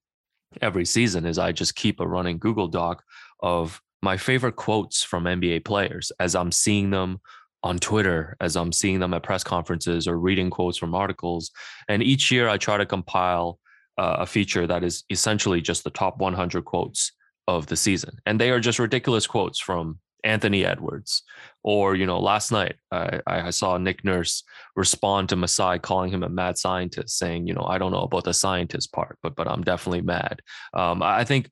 every 0.61 0.85
season 0.85 1.25
is 1.25 1.37
i 1.37 1.51
just 1.51 1.75
keep 1.75 1.99
a 1.99 2.07
running 2.07 2.39
google 2.39 2.67
doc 2.67 3.03
of 3.41 3.79
my 4.01 4.17
favorite 4.17 4.55
quotes 4.55 5.03
from 5.03 5.25
nba 5.25 5.63
players 5.63 6.11
as 6.19 6.33
i'm 6.35 6.51
seeing 6.51 6.89
them 6.89 7.19
on 7.63 7.77
Twitter 7.77 8.35
as 8.41 8.55
I'm 8.55 8.71
seeing 8.71 8.99
them 8.99 9.13
at 9.13 9.21
press 9.21 9.43
conferences 9.43 10.07
or 10.07 10.17
reading 10.17 10.49
quotes 10.49 10.79
from 10.79 10.95
articles. 10.95 11.51
And 11.87 12.01
each 12.01 12.31
year 12.31 12.49
I 12.49 12.57
try 12.57 12.77
to 12.77 12.87
compile 12.87 13.59
uh, 13.97 14.17
a 14.19 14.25
feature 14.25 14.67
that 14.67 14.83
is 14.83 15.03
essentially 15.09 15.61
just 15.61 15.83
the 15.83 15.89
top 15.89 16.17
100 16.17 16.65
quotes 16.65 17.11
of 17.47 17.67
the 17.67 17.75
season. 17.75 18.17
And 18.25 18.39
they 18.39 18.51
are 18.51 18.59
just 18.59 18.79
ridiculous 18.79 19.27
quotes 19.27 19.59
from 19.59 19.99
Anthony 20.23 20.65
Edwards. 20.65 21.23
Or, 21.63 21.95
you 21.95 22.05
know, 22.05 22.19
last 22.19 22.51
night 22.51 22.75
I, 22.91 23.21
I 23.27 23.49
saw 23.49 23.77
Nick 23.77 24.03
Nurse 24.03 24.43
respond 24.75 25.29
to 25.29 25.35
Masai 25.35 25.79
calling 25.79 26.11
him 26.11 26.23
a 26.23 26.29
mad 26.29 26.57
scientist, 26.57 27.17
saying, 27.17 27.47
you 27.47 27.53
know, 27.53 27.65
I 27.65 27.77
don't 27.77 27.91
know 27.91 28.03
about 28.03 28.23
the 28.23 28.33
scientist 28.33 28.91
part, 28.93 29.17
but 29.21 29.35
but 29.35 29.47
I'm 29.47 29.63
definitely 29.63 30.01
mad. 30.01 30.41
Um, 30.73 31.03
I 31.03 31.23
think 31.23 31.49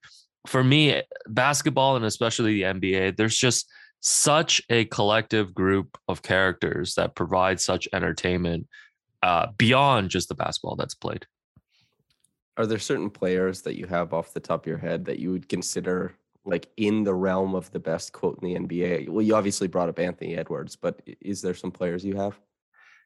for 0.47 0.63
me, 0.63 1.01
basketball 1.27 1.95
and 1.95 2.05
especially 2.05 2.53
the 2.55 2.61
NBA, 2.63 3.17
there's 3.17 3.37
just 3.37 3.69
such 4.01 4.61
a 4.69 4.85
collective 4.85 5.53
group 5.53 5.97
of 6.07 6.21
characters 6.21 6.95
that 6.95 7.15
provide 7.15 7.59
such 7.59 7.87
entertainment 7.93 8.67
uh, 9.21 9.47
beyond 9.57 10.09
just 10.09 10.29
the 10.29 10.35
basketball 10.35 10.75
that's 10.75 10.95
played. 10.95 11.25
Are 12.59 12.67
there 12.67 12.77
certain 12.77 13.09
players 13.09 13.61
that 13.61 13.77
you 13.77 13.87
have 13.87 14.13
off 14.13 14.33
the 14.33 14.41
top 14.41 14.63
of 14.63 14.67
your 14.67 14.77
head 14.77 15.05
that 15.05 15.17
you 15.17 15.31
would 15.31 15.47
consider 15.47 16.13
like 16.43 16.67
in 16.75 17.05
the 17.05 17.13
realm 17.13 17.55
of 17.55 17.71
the 17.71 17.79
best 17.79 18.11
quote 18.11 18.37
in 18.41 18.49
the 18.49 18.59
NBA? 18.59 19.07
Well, 19.07 19.21
you 19.21 19.33
obviously 19.33 19.69
brought 19.69 19.87
up 19.87 19.97
Anthony 19.97 20.35
Edwards, 20.35 20.75
but 20.75 21.01
is 21.21 21.41
there 21.41 21.53
some 21.53 21.71
players 21.71 22.03
you 22.03 22.17
have? 22.17 22.37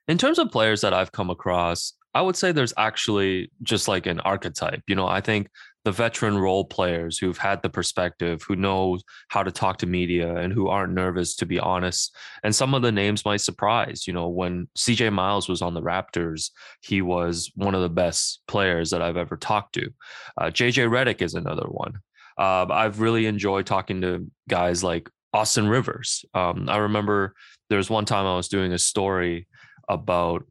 In 0.08 0.18
terms 0.18 0.40
of 0.40 0.50
players 0.52 0.82
that 0.82 0.92
I've 0.92 1.12
come 1.12 1.30
across, 1.30 1.94
I 2.16 2.24
would 2.24 2.36
say 2.36 2.52
there's 2.52 2.74
actually 2.78 3.52
just 3.62 3.88
like 3.88 4.08
an 4.08 4.20
archetype. 4.22 4.82
You 4.88 4.96
know, 4.96 5.08
I 5.08 5.22
think 5.22 5.50
the 5.84 5.92
veteran 5.92 6.38
role 6.38 6.64
players 6.64 7.18
who've 7.18 7.38
had 7.38 7.62
the 7.62 7.70
perspective, 7.70 8.42
who 8.48 8.56
know 8.56 8.98
how 9.28 9.44
to 9.44 9.52
talk 9.52 9.78
to 9.78 9.86
media 9.86 10.36
and 10.36 10.54
who 10.54 10.70
aren't 10.70 10.94
nervous 10.94 11.36
to 11.36 11.46
be 11.46 11.60
honest. 11.60 12.16
And 12.44 12.56
some 12.56 12.74
of 12.74 12.82
the 12.82 12.92
names 12.92 13.26
might 13.26 13.42
surprise. 13.42 14.08
You 14.08 14.14
know, 14.14 14.30
when 14.30 14.68
CJ 14.78 15.12
Miles 15.12 15.50
was 15.50 15.62
on 15.62 15.74
the 15.74 15.82
Raptors, 15.82 16.52
he 16.82 17.02
was 17.02 17.52
one 17.56 17.76
of 17.76 17.82
the 17.82 17.90
best 17.90 18.42
players 18.48 18.92
that 18.92 19.02
I've 19.02 19.18
ever 19.18 19.36
talked 19.36 19.74
to. 19.76 19.90
Uh, 20.38 20.46
JJ 20.46 20.90
Redick 20.90 21.22
is 21.22 21.34
another 21.34 21.68
one. 21.68 22.00
Uh, 22.38 22.66
I've 22.70 23.02
really 23.02 23.26
enjoyed 23.26 23.66
talking 23.66 24.02
to 24.02 24.26
guys 24.48 24.84
like 24.84 25.10
Austin 25.34 25.68
Rivers. 25.68 26.24
Um, 26.34 26.70
I 26.70 26.78
remember 26.78 27.34
there 27.70 27.78
was 27.78 27.90
one 27.90 28.06
time 28.06 28.26
I 28.26 28.36
was 28.36 28.48
doing 28.48 28.72
a 28.72 28.80
story 28.80 29.48
about 29.90 30.46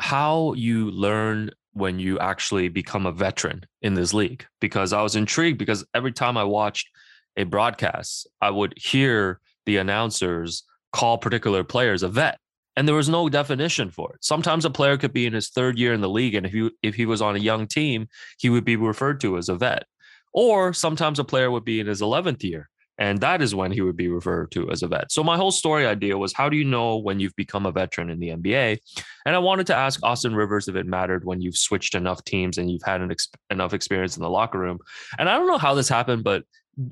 how 0.00 0.52
you 0.54 0.90
learn 0.90 1.50
when 1.72 1.98
you 1.98 2.18
actually 2.18 2.68
become 2.68 3.06
a 3.06 3.12
veteran 3.12 3.64
in 3.80 3.94
this 3.94 4.12
league 4.12 4.44
because 4.60 4.92
I 4.92 5.02
was 5.02 5.16
intrigued 5.16 5.58
because 5.58 5.84
every 5.94 6.12
time 6.12 6.36
I 6.36 6.44
watched 6.44 6.88
a 7.36 7.44
broadcast, 7.44 8.26
I 8.40 8.50
would 8.50 8.74
hear 8.76 9.40
the 9.64 9.78
announcers 9.78 10.64
call 10.92 11.18
particular 11.18 11.64
players 11.64 12.02
a 12.02 12.08
vet. 12.08 12.38
And 12.76 12.88
there 12.88 12.94
was 12.94 13.08
no 13.08 13.28
definition 13.28 13.90
for 13.90 14.14
it. 14.14 14.24
Sometimes 14.24 14.64
a 14.64 14.70
player 14.70 14.96
could 14.96 15.12
be 15.12 15.26
in 15.26 15.34
his 15.34 15.50
third 15.50 15.78
year 15.78 15.92
in 15.92 16.00
the 16.00 16.08
league, 16.08 16.34
and 16.34 16.46
if 16.46 16.52
he 16.52 16.70
if 16.82 16.94
he 16.94 17.04
was 17.04 17.20
on 17.20 17.36
a 17.36 17.38
young 17.38 17.66
team, 17.66 18.08
he 18.38 18.48
would 18.48 18.64
be 18.64 18.76
referred 18.76 19.20
to 19.20 19.36
as 19.36 19.50
a 19.50 19.54
vet. 19.54 19.84
Or 20.32 20.72
sometimes 20.72 21.18
a 21.18 21.24
player 21.24 21.50
would 21.50 21.66
be 21.66 21.80
in 21.80 21.86
his 21.86 22.00
11th 22.00 22.42
year, 22.42 22.70
and 22.98 23.20
that 23.20 23.40
is 23.40 23.54
when 23.54 23.72
he 23.72 23.80
would 23.80 23.96
be 23.96 24.08
referred 24.08 24.50
to 24.52 24.70
as 24.70 24.82
a 24.82 24.88
vet. 24.88 25.10
So 25.10 25.24
my 25.24 25.36
whole 25.36 25.50
story 25.50 25.86
idea 25.86 26.18
was 26.18 26.32
how 26.32 26.48
do 26.48 26.56
you 26.56 26.64
know 26.64 26.98
when 26.98 27.20
you've 27.20 27.36
become 27.36 27.66
a 27.66 27.72
veteran 27.72 28.10
in 28.10 28.20
the 28.20 28.28
NBA? 28.28 28.78
And 29.24 29.34
I 29.34 29.38
wanted 29.38 29.66
to 29.68 29.74
ask 29.74 30.00
Austin 30.02 30.34
Rivers 30.34 30.68
if 30.68 30.76
it 30.76 30.86
mattered 30.86 31.24
when 31.24 31.40
you've 31.40 31.56
switched 31.56 31.94
enough 31.94 32.22
teams 32.24 32.58
and 32.58 32.70
you've 32.70 32.82
had 32.82 33.02
ex- 33.10 33.30
enough 33.50 33.72
experience 33.72 34.16
in 34.16 34.22
the 34.22 34.30
locker 34.30 34.58
room. 34.58 34.78
And 35.18 35.28
I 35.28 35.36
don't 35.36 35.46
know 35.46 35.58
how 35.58 35.74
this 35.74 35.88
happened, 35.88 36.22
but 36.22 36.44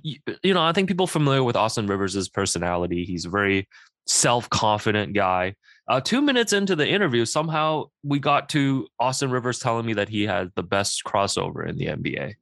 you 0.02 0.54
know, 0.54 0.62
I 0.62 0.72
think 0.72 0.88
people 0.88 1.06
familiar 1.06 1.42
with 1.42 1.56
Austin 1.56 1.86
Rivers' 1.86 2.28
personality. 2.28 3.04
He's 3.04 3.24
a 3.24 3.30
very 3.30 3.66
self-confident 4.06 5.14
guy. 5.14 5.54
Uh, 5.88 6.00
two 6.00 6.20
minutes 6.20 6.52
into 6.52 6.76
the 6.76 6.86
interview, 6.86 7.24
somehow 7.24 7.84
we 8.02 8.18
got 8.18 8.48
to 8.50 8.86
Austin 8.98 9.30
Rivers 9.30 9.58
telling 9.58 9.86
me 9.86 9.94
that 9.94 10.08
he 10.08 10.24
had 10.24 10.50
the 10.54 10.62
best 10.62 11.02
crossover 11.04 11.66
in 11.66 11.76
the 11.76 11.86
NBA. 11.86 12.34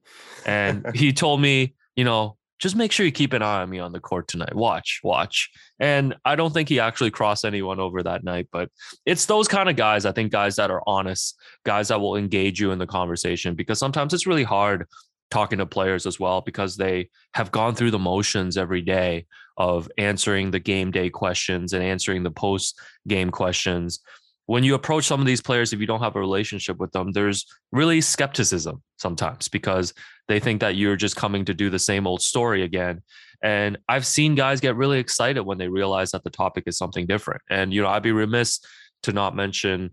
And 0.47 0.87
he 0.95 1.12
told 1.12 1.41
me, 1.41 1.75
you 1.97 2.05
know, 2.05 2.38
just 2.59 2.77
make 2.77 2.93
sure 2.93 3.07
you 3.07 3.12
keep 3.12 3.33
an 3.33 3.43
eye 3.43 3.62
on 3.62 3.71
me 3.71 3.79
on 3.79 3.93
the 3.93 4.00
court 4.00 4.29
tonight. 4.29 4.55
Watch, 4.55 5.00
watch. 5.05 5.50
And 5.79 6.15
I 6.25 6.35
don't 6.37 6.53
think 6.53 6.69
he 6.69 6.81
actually 6.81 7.11
crossed 7.11 7.45
anyone 7.45 7.79
over 7.79 8.03
that 8.03 8.25
night, 8.25 8.49
but 8.50 8.71
it's 9.07 9.27
those 9.27 9.49
kind 9.49 9.69
of 9.69 9.77
guys. 9.77 10.05
I 10.05 10.12
think 10.12 10.33
guys 10.33 10.57
that 10.57 10.71
are 10.71 10.83
honest, 10.87 11.37
guys 11.65 11.88
that 11.88 12.00
will 12.00 12.17
engage 12.17 12.61
you 12.61 12.73
in 12.73 12.79
the 12.79 12.87
conversation 12.87 13.55
because 13.55 13.79
sometimes 13.79 14.12
it's 14.12 14.27
really 14.27 14.45
hard 14.45 14.87
talking 15.31 15.59
to 15.59 15.67
players 15.67 16.07
as 16.07 16.19
well 16.19 16.41
because 16.41 16.77
they 16.77 17.11
have 17.35 17.50
gone 17.50 17.75
through 17.75 17.91
the 17.91 17.99
motions 17.99 18.57
every 18.57 18.81
day 18.81 19.27
of 19.57 19.88
answering 19.99 20.50
the 20.50 20.59
game 20.59 20.91
day 20.91 21.11
questions 21.11 21.73
and 21.73 21.83
answering 21.83 22.23
the 22.23 22.31
post 22.31 22.81
game 23.07 23.31
questions. 23.31 24.00
When 24.49 24.64
you 24.64 24.75
approach 24.75 25.07
some 25.07 25.21
of 25.21 25.26
these 25.26 25.43
players, 25.43 25.75
if 25.75 25.81
you 25.81 25.87
don't 25.87 26.00
have 26.00 26.17
a 26.17 26.21
relationship 26.21 26.78
with 26.78 26.90
them, 26.93 27.12
there's 27.12 27.45
really 27.71 28.00
skepticism 28.00 28.83
sometimes 28.97 29.47
because 29.47 29.93
they 30.26 30.40
think 30.40 30.62
that 30.62 30.75
you're 30.75 30.97
just 30.97 31.17
coming 31.17 31.45
to 31.45 31.52
do 31.52 31.69
the 31.69 31.78
same 31.78 32.07
old 32.07 32.23
story 32.23 32.62
again. 32.62 33.02
And 33.43 33.76
I've 33.90 34.07
seen 34.07 34.35
guys 34.35 34.61
get 34.61 34.75
really 34.75 35.00
excited 35.00 35.43
when 35.43 35.59
they 35.59 35.69
realize 35.69 36.12
that 36.12 36.25
the 36.25 36.31
topic 36.31 36.64
is 36.67 36.78
something 36.78 37.07
different. 37.07 37.43
And, 37.50 37.75
you 37.75 37.83
know, 37.83 37.88
I'd 37.88 38.02
be 38.02 38.12
remiss 38.12 38.61
to 39.02 39.12
not 39.12 39.37
mention 39.37 39.90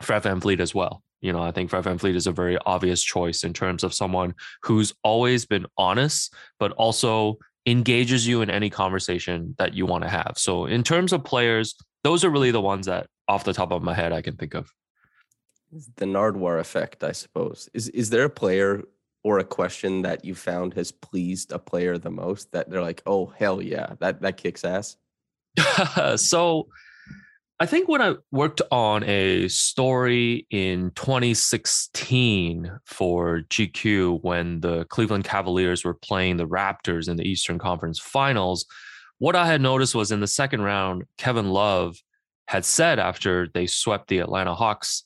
Fred 0.00 0.22
VanVleet 0.22 0.60
as 0.60 0.72
well. 0.72 1.02
You 1.20 1.32
know, 1.32 1.42
I 1.42 1.50
think 1.50 1.68
Fred 1.68 1.82
VanVleet 1.82 2.14
is 2.14 2.28
a 2.28 2.32
very 2.32 2.56
obvious 2.66 3.02
choice 3.02 3.42
in 3.42 3.52
terms 3.52 3.82
of 3.82 3.92
someone 3.92 4.34
who's 4.62 4.94
always 5.02 5.44
been 5.44 5.66
honest, 5.76 6.32
but 6.60 6.70
also 6.70 7.38
engages 7.66 8.28
you 8.28 8.42
in 8.42 8.48
any 8.48 8.70
conversation 8.70 9.56
that 9.58 9.74
you 9.74 9.86
want 9.86 10.04
to 10.04 10.08
have. 10.08 10.34
So, 10.36 10.66
in 10.66 10.84
terms 10.84 11.12
of 11.12 11.24
players, 11.24 11.74
those 12.08 12.24
are 12.24 12.30
really 12.30 12.50
the 12.50 12.60
ones 12.60 12.86
that, 12.86 13.06
off 13.28 13.44
the 13.44 13.52
top 13.52 13.70
of 13.70 13.82
my 13.82 13.92
head, 13.92 14.14
I 14.14 14.22
can 14.22 14.34
think 14.34 14.54
of. 14.54 14.72
The 15.96 16.06
Nardwuar 16.06 16.58
effect, 16.58 17.04
I 17.04 17.12
suppose. 17.12 17.68
Is 17.74 17.90
is 17.90 18.08
there 18.08 18.24
a 18.24 18.30
player 18.30 18.84
or 19.22 19.38
a 19.38 19.44
question 19.44 20.00
that 20.02 20.24
you 20.24 20.34
found 20.34 20.72
has 20.72 20.90
pleased 20.90 21.52
a 21.52 21.58
player 21.58 21.98
the 21.98 22.10
most 22.10 22.52
that 22.52 22.70
they're 22.70 22.80
like, 22.80 23.02
oh 23.04 23.26
hell 23.26 23.60
yeah, 23.60 23.92
that 24.00 24.22
that 24.22 24.38
kicks 24.38 24.64
ass? 24.64 24.96
so 26.16 26.68
I 27.60 27.66
think 27.66 27.88
when 27.88 28.00
I 28.00 28.14
worked 28.32 28.62
on 28.70 29.04
a 29.04 29.48
story 29.48 30.46
in 30.48 30.92
2016 30.94 32.72
for 32.86 33.42
GQ 33.50 34.22
when 34.22 34.60
the 34.60 34.86
Cleveland 34.86 35.24
Cavaliers 35.24 35.84
were 35.84 35.92
playing 35.92 36.38
the 36.38 36.48
Raptors 36.48 37.06
in 37.06 37.18
the 37.18 37.28
Eastern 37.28 37.58
Conference 37.58 37.98
Finals, 37.98 38.64
what 39.18 39.36
I 39.36 39.46
had 39.46 39.60
noticed 39.60 39.94
was 39.94 40.12
in 40.12 40.20
the 40.20 40.26
second 40.26 40.62
round, 40.62 41.04
Kevin 41.16 41.50
Love 41.50 41.96
had 42.46 42.64
said 42.64 42.98
after 42.98 43.48
they 43.52 43.66
swept 43.66 44.08
the 44.08 44.18
Atlanta 44.18 44.54
Hawks 44.54 45.04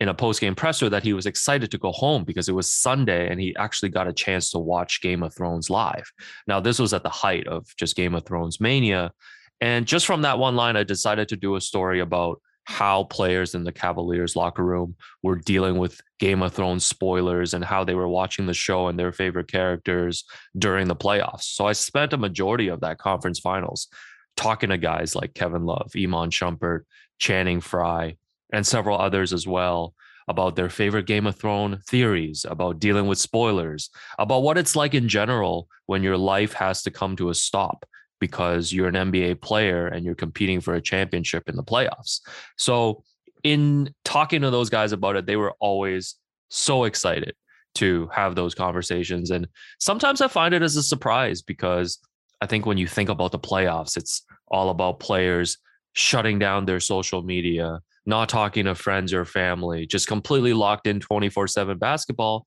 in 0.00 0.08
a 0.08 0.14
post-game 0.14 0.54
presser 0.54 0.90
that 0.90 1.02
he 1.02 1.12
was 1.12 1.26
excited 1.26 1.70
to 1.70 1.78
go 1.78 1.92
home 1.92 2.24
because 2.24 2.48
it 2.48 2.54
was 2.54 2.72
Sunday 2.72 3.28
and 3.30 3.40
he 3.40 3.54
actually 3.56 3.88
got 3.88 4.08
a 4.08 4.12
chance 4.12 4.50
to 4.50 4.58
watch 4.58 5.00
Game 5.00 5.22
of 5.22 5.34
Thrones 5.34 5.70
live. 5.70 6.10
Now, 6.46 6.60
this 6.60 6.78
was 6.78 6.92
at 6.92 7.02
the 7.02 7.10
height 7.10 7.46
of 7.46 7.66
just 7.76 7.96
Game 7.96 8.14
of 8.14 8.24
Thrones 8.24 8.60
mania. 8.60 9.12
And 9.60 9.86
just 9.86 10.04
from 10.04 10.22
that 10.22 10.38
one 10.38 10.56
line, 10.56 10.76
I 10.76 10.82
decided 10.82 11.28
to 11.28 11.36
do 11.36 11.54
a 11.54 11.60
story 11.60 12.00
about 12.00 12.40
how 12.64 13.04
players 13.04 13.54
in 13.54 13.64
the 13.64 13.72
Cavaliers 13.72 14.36
locker 14.36 14.64
room 14.64 14.96
were 15.22 15.36
dealing 15.36 15.78
with 15.78 16.00
Game 16.18 16.42
of 16.42 16.52
Thrones 16.52 16.84
spoilers 16.84 17.54
and 17.54 17.64
how 17.64 17.84
they 17.84 17.94
were 17.94 18.08
watching 18.08 18.46
the 18.46 18.54
show 18.54 18.88
and 18.88 18.98
their 18.98 19.12
favorite 19.12 19.48
characters 19.48 20.24
during 20.56 20.88
the 20.88 20.96
playoffs. 20.96 21.42
So 21.42 21.66
I 21.66 21.72
spent 21.72 22.12
a 22.12 22.18
majority 22.18 22.68
of 22.68 22.80
that 22.80 22.98
conference 22.98 23.38
finals 23.38 23.88
talking 24.36 24.70
to 24.70 24.78
guys 24.78 25.14
like 25.14 25.34
Kevin 25.34 25.64
Love, 25.64 25.92
Iman 25.96 26.30
Shumpert, 26.30 26.82
Channing 27.18 27.60
Frye, 27.60 28.16
and 28.52 28.66
several 28.66 28.98
others 28.98 29.32
as 29.32 29.46
well 29.46 29.94
about 30.26 30.56
their 30.56 30.70
favorite 30.70 31.06
Game 31.06 31.26
of 31.26 31.36
Thrones 31.36 31.84
theories, 31.84 32.46
about 32.48 32.78
dealing 32.78 33.06
with 33.06 33.18
spoilers, 33.18 33.90
about 34.18 34.42
what 34.42 34.56
it's 34.56 34.74
like 34.74 34.94
in 34.94 35.06
general 35.06 35.68
when 35.84 36.02
your 36.02 36.16
life 36.16 36.54
has 36.54 36.82
to 36.82 36.90
come 36.90 37.14
to 37.16 37.28
a 37.28 37.34
stop 37.34 37.84
because 38.24 38.72
you're 38.72 38.88
an 38.88 38.94
NBA 38.94 39.42
player 39.42 39.86
and 39.86 40.02
you're 40.02 40.14
competing 40.14 40.62
for 40.62 40.72
a 40.72 40.80
championship 40.80 41.46
in 41.46 41.56
the 41.56 41.62
playoffs. 41.62 42.20
So, 42.56 43.04
in 43.42 43.92
talking 44.02 44.40
to 44.40 44.50
those 44.50 44.70
guys 44.70 44.92
about 44.92 45.16
it, 45.16 45.26
they 45.26 45.36
were 45.36 45.52
always 45.60 46.14
so 46.48 46.84
excited 46.84 47.34
to 47.74 48.08
have 48.14 48.34
those 48.34 48.54
conversations. 48.54 49.30
And 49.30 49.46
sometimes 49.78 50.22
I 50.22 50.28
find 50.28 50.54
it 50.54 50.62
as 50.62 50.76
a 50.76 50.82
surprise 50.82 51.42
because 51.42 51.98
I 52.40 52.46
think 52.46 52.64
when 52.64 52.78
you 52.78 52.86
think 52.86 53.10
about 53.10 53.32
the 53.32 53.38
playoffs, 53.38 53.98
it's 53.98 54.24
all 54.48 54.70
about 54.70 55.00
players 55.00 55.58
shutting 55.92 56.38
down 56.38 56.64
their 56.64 56.80
social 56.80 57.22
media, 57.22 57.80
not 58.06 58.30
talking 58.30 58.64
to 58.64 58.74
friends 58.74 59.12
or 59.12 59.26
family, 59.26 59.86
just 59.86 60.08
completely 60.08 60.54
locked 60.54 60.86
in 60.86 60.98
24 60.98 61.46
7 61.46 61.76
basketball. 61.76 62.46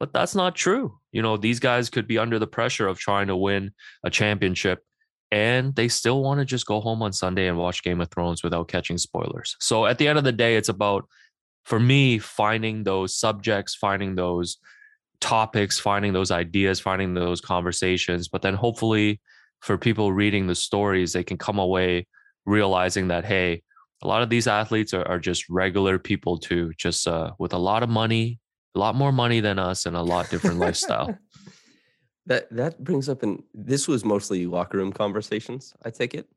But 0.00 0.14
that's 0.14 0.34
not 0.34 0.54
true. 0.54 0.98
You 1.12 1.20
know, 1.20 1.36
these 1.36 1.60
guys 1.60 1.90
could 1.90 2.08
be 2.08 2.16
under 2.16 2.38
the 2.38 2.46
pressure 2.46 2.88
of 2.88 2.98
trying 2.98 3.26
to 3.26 3.36
win 3.36 3.72
a 4.02 4.08
championship 4.08 4.82
and 5.30 5.74
they 5.74 5.88
still 5.88 6.22
want 6.22 6.40
to 6.40 6.44
just 6.44 6.66
go 6.66 6.80
home 6.80 7.02
on 7.02 7.12
Sunday 7.12 7.48
and 7.48 7.58
watch 7.58 7.82
Game 7.82 8.00
of 8.00 8.10
Thrones 8.10 8.42
without 8.42 8.68
catching 8.68 8.98
spoilers. 8.98 9.56
So 9.60 9.86
at 9.86 9.98
the 9.98 10.08
end 10.08 10.18
of 10.18 10.24
the 10.24 10.32
day, 10.32 10.56
it's 10.56 10.68
about, 10.68 11.06
for 11.64 11.78
me, 11.78 12.18
finding 12.18 12.84
those 12.84 13.14
subjects, 13.14 13.74
finding 13.74 14.14
those 14.14 14.58
topics, 15.20 15.78
finding 15.78 16.12
those 16.12 16.30
ideas, 16.30 16.80
finding 16.80 17.14
those 17.14 17.40
conversations. 17.40 18.28
But 18.28 18.42
then 18.42 18.54
hopefully, 18.54 19.20
for 19.60 19.76
people 19.76 20.12
reading 20.12 20.46
the 20.46 20.54
stories, 20.54 21.12
they 21.12 21.24
can 21.24 21.36
come 21.36 21.58
away 21.58 22.06
realizing 22.46 23.08
that 23.08 23.24
hey, 23.24 23.62
a 24.02 24.08
lot 24.08 24.22
of 24.22 24.30
these 24.30 24.46
athletes 24.46 24.94
are, 24.94 25.06
are 25.06 25.18
just 25.18 25.48
regular 25.48 25.98
people 25.98 26.38
too, 26.38 26.72
just 26.78 27.06
uh, 27.06 27.32
with 27.38 27.52
a 27.52 27.58
lot 27.58 27.82
of 27.82 27.88
money, 27.88 28.38
a 28.74 28.78
lot 28.78 28.94
more 28.94 29.12
money 29.12 29.40
than 29.40 29.58
us, 29.58 29.86
and 29.86 29.96
a 29.96 30.02
lot 30.02 30.30
different 30.30 30.58
lifestyle. 30.66 31.16
That 32.28 32.48
that 32.50 32.84
brings 32.84 33.08
up, 33.08 33.22
and 33.22 33.42
this 33.54 33.88
was 33.88 34.04
mostly 34.04 34.46
locker 34.46 34.76
room 34.76 34.92
conversations. 34.92 35.74
I 35.84 35.90
take 35.90 36.14
it. 36.14 36.28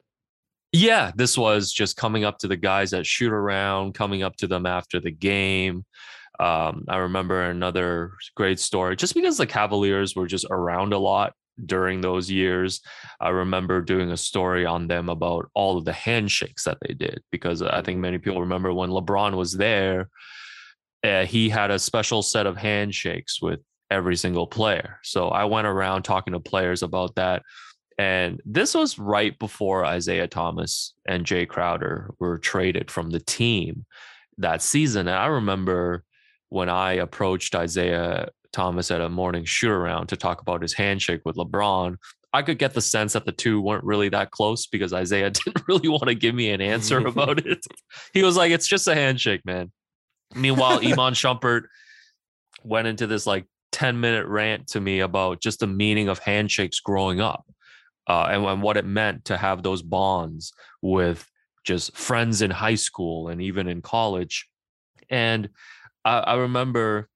Yeah, 0.72 1.12
this 1.16 1.38
was 1.38 1.72
just 1.74 1.98
coming 1.98 2.24
up 2.24 2.38
to 2.40 2.48
the 2.48 2.56
guys 2.56 2.92
that 2.92 3.06
shoot 3.06 3.34
around, 3.34 3.94
coming 3.94 4.24
up 4.24 4.38
to 4.38 4.48
them 4.48 4.66
after 4.66 5.02
the 5.02 5.12
game. 5.12 5.86
Um, 6.40 6.86
I 6.88 6.98
remember 6.98 7.44
another 7.44 8.14
great 8.36 8.60
story, 8.60 8.96
just 8.96 9.14
because 9.14 9.38
the 9.38 9.46
Cavaliers 9.46 10.16
were 10.16 10.28
just 10.28 10.48
around 10.50 10.94
a 10.94 10.98
lot 10.98 11.34
during 11.66 12.00
those 12.00 12.32
years. 12.32 12.80
I 13.20 13.30
remember 13.30 13.82
doing 13.82 14.12
a 14.12 14.18
story 14.18 14.66
on 14.66 14.88
them 14.88 15.10
about 15.10 15.50
all 15.54 15.78
of 15.78 15.84
the 15.84 15.94
handshakes 15.94 16.64
that 16.64 16.78
they 16.82 16.94
did, 16.94 17.22
because 17.32 17.62
I 17.62 17.82
think 17.82 18.00
many 18.00 18.18
people 18.18 18.40
remember 18.40 18.74
when 18.74 18.92
LeBron 18.92 19.36
was 19.36 19.52
there, 19.58 20.10
uh, 21.04 21.26
he 21.26 21.50
had 21.50 21.70
a 21.70 21.80
special 21.80 22.22
set 22.22 22.48
of 22.48 22.56
handshakes 22.56 23.42
with 23.42 23.60
every 23.92 24.16
single 24.16 24.48
player. 24.48 25.00
So 25.04 25.28
I 25.28 25.46
went 25.46 25.68
around 25.68 26.04
talking 26.04 26.34
to 26.34 26.40
players 26.40 26.82
about 26.82 27.16
that. 27.16 27.44
And 27.98 28.42
this 28.46 28.74
was 28.74 28.98
right 28.98 29.38
before 29.38 29.86
Isaiah 29.86 30.28
Thomas 30.28 30.96
and 31.06 31.26
Jay 31.26 31.46
Crowder 31.46 32.12
were 32.20 32.40
traded 32.40 32.90
from 32.90 33.12
the 33.12 33.20
team 33.20 33.86
that 34.38 34.62
season. 34.62 35.08
And 35.08 35.18
I 35.18 35.28
remember 35.28 36.04
when 36.50 36.70
I 36.70 36.94
approached 36.94 37.54
Isaiah 37.54 38.30
Thomas 38.52 38.92
at 38.92 39.02
a 39.02 39.10
morning 39.10 39.46
shoot 39.46 39.72
around 39.72 40.08
to 40.08 40.18
talk 40.18 40.42
about 40.42 40.62
his 40.62 40.74
handshake 40.74 41.22
with 41.26 41.36
LeBron, 41.36 41.98
I 42.34 42.42
could 42.42 42.58
get 42.58 42.74
the 42.74 42.82
sense 42.82 43.14
that 43.14 43.26
the 43.26 43.32
two 43.32 43.62
weren't 43.62 43.84
really 43.84 44.10
that 44.10 44.32
close 44.32 44.66
because 44.66 44.94
Isaiah 44.94 45.30
didn't 45.46 45.68
really 45.68 45.90
want 45.90 46.06
to 46.06 46.16
give 46.16 46.34
me 46.34 46.50
an 46.52 46.62
answer 46.62 47.00
about 47.08 47.46
it. 47.46 47.60
He 48.14 48.24
was 48.24 48.38
like, 48.38 48.52
it's 48.52 48.68
just 48.68 48.88
a 48.88 48.96
handshake, 48.96 49.46
man. 49.46 49.72
Meanwhile, 50.34 50.80
Iman 50.84 51.14
Shumpert 51.14 51.64
went 52.64 52.88
into 52.88 53.08
this 53.08 53.28
like 53.28 53.46
10 53.82 54.00
minute 54.00 54.28
rant 54.28 54.68
to 54.68 54.80
me 54.80 55.00
about 55.00 55.42
just 55.42 55.60
the 55.60 55.66
meaning 55.66 56.08
of 56.08 56.20
handshakes 56.20 56.80
growing 56.80 57.20
up 57.20 57.44
uh, 58.06 58.28
and, 58.30 58.46
and 58.46 58.62
what 58.62 58.78
it 58.78 58.86
meant 58.86 59.26
to 59.26 59.36
have 59.36 59.64
those 59.64 59.82
bonds 59.82 60.54
with 60.84 61.28
just 61.64 61.98
friends 61.98 62.44
in 62.44 62.52
high 62.52 62.76
school 62.76 63.30
and 63.30 63.42
even 63.42 63.68
in 63.68 63.82
college. 63.82 64.48
And 65.10 65.50
I, 66.06 66.20
I 66.20 66.36
remember 66.36 67.10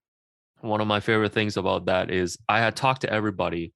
one 0.61 0.81
of 0.81 0.87
my 0.87 1.01
favorite 1.01 1.33
things 1.33 1.55
about 1.55 1.85
that 1.85 2.09
is 2.09 2.35
I 2.49 2.57
had 2.61 2.75
talked 2.75 3.01
to 3.01 3.13
everybody, 3.13 3.71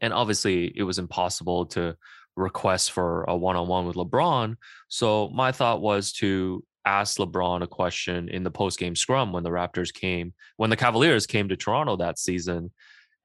and 0.00 0.14
obviously 0.14 0.72
it 0.74 0.84
was 0.84 0.98
impossible 0.98 1.66
to 1.66 1.94
request 2.36 2.92
for 2.92 3.24
a 3.24 3.36
one 3.36 3.56
on 3.56 3.68
one 3.68 3.84
with 3.84 3.96
LeBron. 3.96 4.56
So 4.88 5.28
my 5.28 5.52
thought 5.52 5.82
was 5.82 6.12
to 6.12 6.64
asked 6.84 7.18
LeBron 7.18 7.62
a 7.62 7.66
question 7.66 8.28
in 8.28 8.44
the 8.44 8.50
post 8.50 8.78
game 8.78 8.96
scrum 8.96 9.32
when 9.32 9.44
the 9.44 9.50
Raptors 9.50 9.92
came, 9.92 10.32
when 10.56 10.70
the 10.70 10.76
Cavaliers 10.76 11.26
came 11.26 11.48
to 11.48 11.56
Toronto 11.56 11.96
that 11.96 12.18
season. 12.18 12.70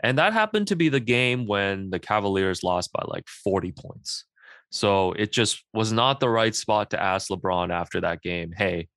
And 0.01 0.17
that 0.17 0.33
happened 0.33 0.67
to 0.67 0.75
be 0.75 0.89
the 0.89 0.99
game 0.99 1.45
when 1.45 1.89
the 1.89 1.99
Cavaliers 1.99 2.63
lost 2.63 2.91
by 2.93 3.03
like 3.05 3.27
40 3.27 3.73
points. 3.73 4.25
So 4.71 5.13
it 5.13 5.31
just 5.31 5.63
was 5.73 5.91
not 5.91 6.19
the 6.19 6.29
right 6.29 6.55
spot 6.55 6.91
to 6.91 7.01
ask 7.01 7.29
LeBron 7.29 7.71
after 7.71 8.01
that 8.01 8.21
game, 8.21 8.51
hey, 8.55 8.87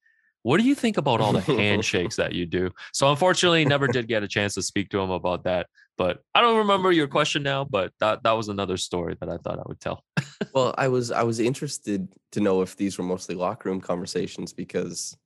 what 0.42 0.58
do 0.58 0.64
you 0.64 0.74
think 0.74 0.96
about 0.96 1.20
all 1.20 1.32
the 1.32 1.40
handshakes 1.40 2.16
that 2.16 2.32
you 2.32 2.46
do? 2.46 2.70
So 2.92 3.10
unfortunately, 3.10 3.64
never 3.64 3.86
did 3.86 4.08
get 4.08 4.22
a 4.22 4.28
chance 4.28 4.54
to 4.54 4.62
speak 4.62 4.90
to 4.90 5.00
him 5.00 5.10
about 5.10 5.44
that. 5.44 5.66
But 5.98 6.22
I 6.34 6.40
don't 6.40 6.58
remember 6.58 6.90
your 6.90 7.06
question 7.06 7.42
now, 7.42 7.64
but 7.64 7.92
that 8.00 8.22
that 8.22 8.32
was 8.32 8.48
another 8.48 8.76
story 8.76 9.16
that 9.20 9.28
I 9.28 9.36
thought 9.36 9.58
I 9.58 9.64
would 9.66 9.80
tell. 9.80 10.04
well, 10.54 10.74
I 10.78 10.88
was 10.88 11.10
I 11.10 11.22
was 11.22 11.38
interested 11.38 12.08
to 12.32 12.40
know 12.40 12.62
if 12.62 12.76
these 12.76 12.98
were 12.98 13.04
mostly 13.04 13.34
locker 13.34 13.68
room 13.68 13.80
conversations 13.80 14.52
because 14.52 15.16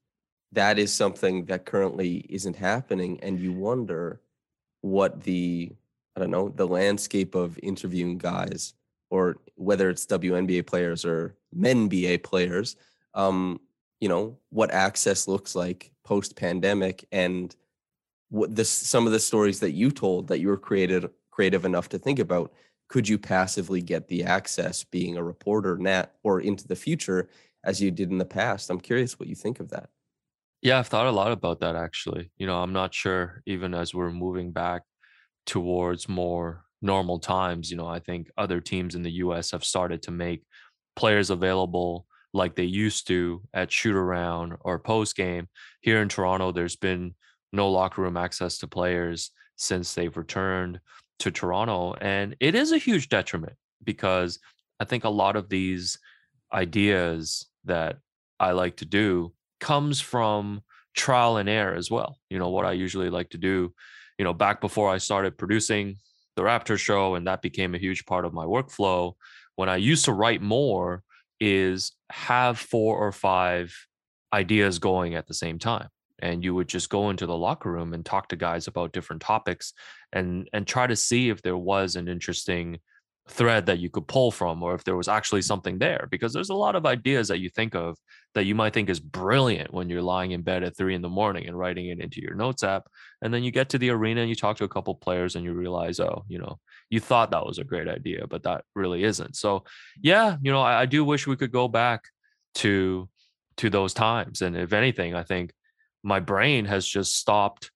that 0.52 0.78
is 0.78 0.92
something 0.92 1.44
that 1.46 1.66
currently 1.66 2.26
isn't 2.28 2.56
happening, 2.56 3.20
and 3.22 3.38
you 3.38 3.52
wonder 3.52 4.20
what 4.80 5.22
the 5.22 5.72
I 6.16 6.20
don't 6.20 6.30
know 6.30 6.48
the 6.48 6.66
landscape 6.66 7.34
of 7.34 7.58
interviewing 7.62 8.18
guys, 8.18 8.74
or 9.10 9.36
whether 9.54 9.88
it's 9.88 10.06
WNBA 10.06 10.66
players 10.66 11.04
or 11.04 11.36
men 11.52 11.88
BA 11.88 12.18
players, 12.22 12.76
um, 13.14 13.60
you 14.00 14.08
know 14.08 14.38
what 14.50 14.72
access 14.72 15.28
looks 15.28 15.54
like 15.54 15.92
post 16.04 16.36
pandemic 16.36 17.06
and 17.12 17.54
what 18.36 18.54
this 18.54 18.68
some 18.68 19.06
of 19.06 19.12
the 19.12 19.20
stories 19.20 19.60
that 19.60 19.72
you 19.72 19.90
told 19.90 20.28
that 20.28 20.40
you 20.40 20.48
were 20.48 20.56
created 20.56 21.08
creative 21.30 21.64
enough 21.64 21.88
to 21.88 21.98
think 21.98 22.18
about 22.18 22.52
could 22.88 23.08
you 23.08 23.18
passively 23.18 23.82
get 23.82 24.06
the 24.06 24.22
access 24.22 24.84
being 24.84 25.16
a 25.16 25.22
reporter 25.22 25.76
net 25.76 26.14
or 26.22 26.40
into 26.40 26.68
the 26.68 26.76
future 26.76 27.28
as 27.64 27.82
you 27.82 27.90
did 27.90 28.12
in 28.12 28.18
the 28.18 28.24
past? 28.24 28.70
I'm 28.70 28.78
curious 28.78 29.18
what 29.18 29.28
you 29.28 29.34
think 29.34 29.58
of 29.58 29.70
that. 29.70 29.88
Yeah 30.62 30.78
i've 30.78 30.86
thought 30.86 31.06
a 31.06 31.10
lot 31.10 31.32
about 31.32 31.60
that 31.60 31.76
actually. 31.76 32.30
You 32.36 32.46
know 32.46 32.62
i'm 32.62 32.72
not 32.72 32.94
sure 32.94 33.42
even 33.46 33.74
as 33.74 33.94
we're 33.94 34.10
moving 34.10 34.52
back 34.52 34.82
towards 35.46 36.08
more 36.08 36.64
normal 36.82 37.18
times 37.18 37.70
you 37.70 37.76
know 37.76 37.86
i 37.86 37.98
think 37.98 38.30
other 38.36 38.60
teams 38.60 38.94
in 38.94 39.02
the 39.02 39.10
us 39.10 39.52
have 39.52 39.64
started 39.64 40.02
to 40.02 40.10
make 40.10 40.42
players 40.94 41.30
available 41.30 42.06
like 42.36 42.54
they 42.54 42.64
used 42.64 43.06
to 43.08 43.42
at 43.54 43.72
shoot 43.72 43.96
around 43.96 44.54
or 44.60 44.78
post 44.78 45.16
game. 45.16 45.48
Here 45.80 46.02
in 46.02 46.08
toronto 46.08 46.52
there's 46.52 46.76
been 46.76 47.14
no 47.52 47.70
locker 47.70 48.02
room 48.02 48.16
access 48.16 48.58
to 48.58 48.66
players 48.66 49.30
since 49.56 49.94
they've 49.94 50.16
returned 50.16 50.80
to 51.20 51.30
Toronto. 51.30 51.94
And 52.00 52.36
it 52.40 52.54
is 52.54 52.72
a 52.72 52.78
huge 52.78 53.08
detriment 53.08 53.54
because 53.82 54.38
I 54.78 54.84
think 54.84 55.04
a 55.04 55.08
lot 55.08 55.36
of 55.36 55.48
these 55.48 55.98
ideas 56.52 57.46
that 57.64 57.96
I 58.38 58.52
like 58.52 58.76
to 58.76 58.84
do 58.84 59.32
comes 59.60 60.00
from 60.00 60.62
trial 60.94 61.38
and 61.38 61.48
error 61.48 61.74
as 61.74 61.90
well. 61.90 62.18
You 62.30 62.38
know, 62.38 62.50
what 62.50 62.66
I 62.66 62.72
usually 62.72 63.10
like 63.10 63.30
to 63.30 63.38
do, 63.38 63.72
you 64.18 64.24
know, 64.24 64.34
back 64.34 64.60
before 64.60 64.90
I 64.90 64.98
started 64.98 65.38
producing 65.38 65.96
the 66.36 66.42
Raptor 66.42 66.78
show 66.78 67.14
and 67.14 67.26
that 67.26 67.42
became 67.42 67.74
a 67.74 67.78
huge 67.78 68.04
part 68.04 68.24
of 68.24 68.34
my 68.34 68.44
workflow, 68.44 69.14
when 69.56 69.68
I 69.68 69.76
used 69.76 70.04
to 70.04 70.12
write 70.12 70.42
more 70.42 71.02
is 71.40 71.92
have 72.10 72.58
four 72.58 72.98
or 72.98 73.12
five 73.12 73.74
ideas 74.32 74.78
going 74.78 75.14
at 75.14 75.26
the 75.26 75.34
same 75.34 75.58
time 75.58 75.88
and 76.20 76.42
you 76.42 76.54
would 76.54 76.68
just 76.68 76.90
go 76.90 77.10
into 77.10 77.26
the 77.26 77.36
locker 77.36 77.70
room 77.70 77.92
and 77.92 78.04
talk 78.04 78.28
to 78.28 78.36
guys 78.36 78.66
about 78.66 78.92
different 78.92 79.22
topics 79.22 79.72
and 80.12 80.48
and 80.52 80.66
try 80.66 80.86
to 80.86 80.96
see 80.96 81.28
if 81.28 81.42
there 81.42 81.56
was 81.56 81.96
an 81.96 82.08
interesting 82.08 82.78
thread 83.28 83.66
that 83.66 83.80
you 83.80 83.90
could 83.90 84.06
pull 84.06 84.30
from 84.30 84.62
or 84.62 84.74
if 84.74 84.84
there 84.84 84.96
was 84.96 85.08
actually 85.08 85.42
something 85.42 85.78
there 85.78 86.06
because 86.10 86.32
there's 86.32 86.50
a 86.50 86.54
lot 86.54 86.76
of 86.76 86.86
ideas 86.86 87.26
that 87.26 87.40
you 87.40 87.48
think 87.48 87.74
of 87.74 87.96
that 88.34 88.44
you 88.44 88.54
might 88.54 88.72
think 88.72 88.88
is 88.88 89.00
brilliant 89.00 89.72
when 89.74 89.90
you're 89.90 90.02
lying 90.02 90.30
in 90.30 90.42
bed 90.42 90.62
at 90.62 90.76
three 90.76 90.94
in 90.94 91.02
the 91.02 91.08
morning 91.08 91.48
and 91.48 91.58
writing 91.58 91.88
it 91.88 91.98
into 91.98 92.20
your 92.20 92.34
notes 92.34 92.62
app 92.62 92.86
and 93.22 93.34
then 93.34 93.42
you 93.42 93.50
get 93.50 93.68
to 93.68 93.78
the 93.78 93.90
arena 93.90 94.20
and 94.20 94.28
you 94.28 94.36
talk 94.36 94.56
to 94.56 94.64
a 94.64 94.68
couple 94.68 94.94
players 94.94 95.34
and 95.34 95.44
you 95.44 95.52
realize 95.52 95.98
oh 95.98 96.24
you 96.28 96.38
know 96.38 96.56
you 96.88 97.00
thought 97.00 97.32
that 97.32 97.44
was 97.44 97.58
a 97.58 97.64
great 97.64 97.88
idea 97.88 98.24
but 98.28 98.44
that 98.44 98.62
really 98.76 99.02
isn't. 99.02 99.34
So 99.34 99.64
yeah 100.00 100.36
you 100.40 100.52
know 100.52 100.60
I, 100.60 100.82
I 100.82 100.86
do 100.86 101.04
wish 101.04 101.26
we 101.26 101.36
could 101.36 101.52
go 101.52 101.66
back 101.66 102.04
to 102.56 103.08
to 103.56 103.70
those 103.70 103.94
times 103.94 104.42
and 104.42 104.56
if 104.56 104.72
anything 104.72 105.14
i 105.14 105.22
think 105.22 105.50
my 106.06 106.20
brain 106.20 106.64
has 106.64 106.86
just 106.86 107.16
stopped 107.16 107.72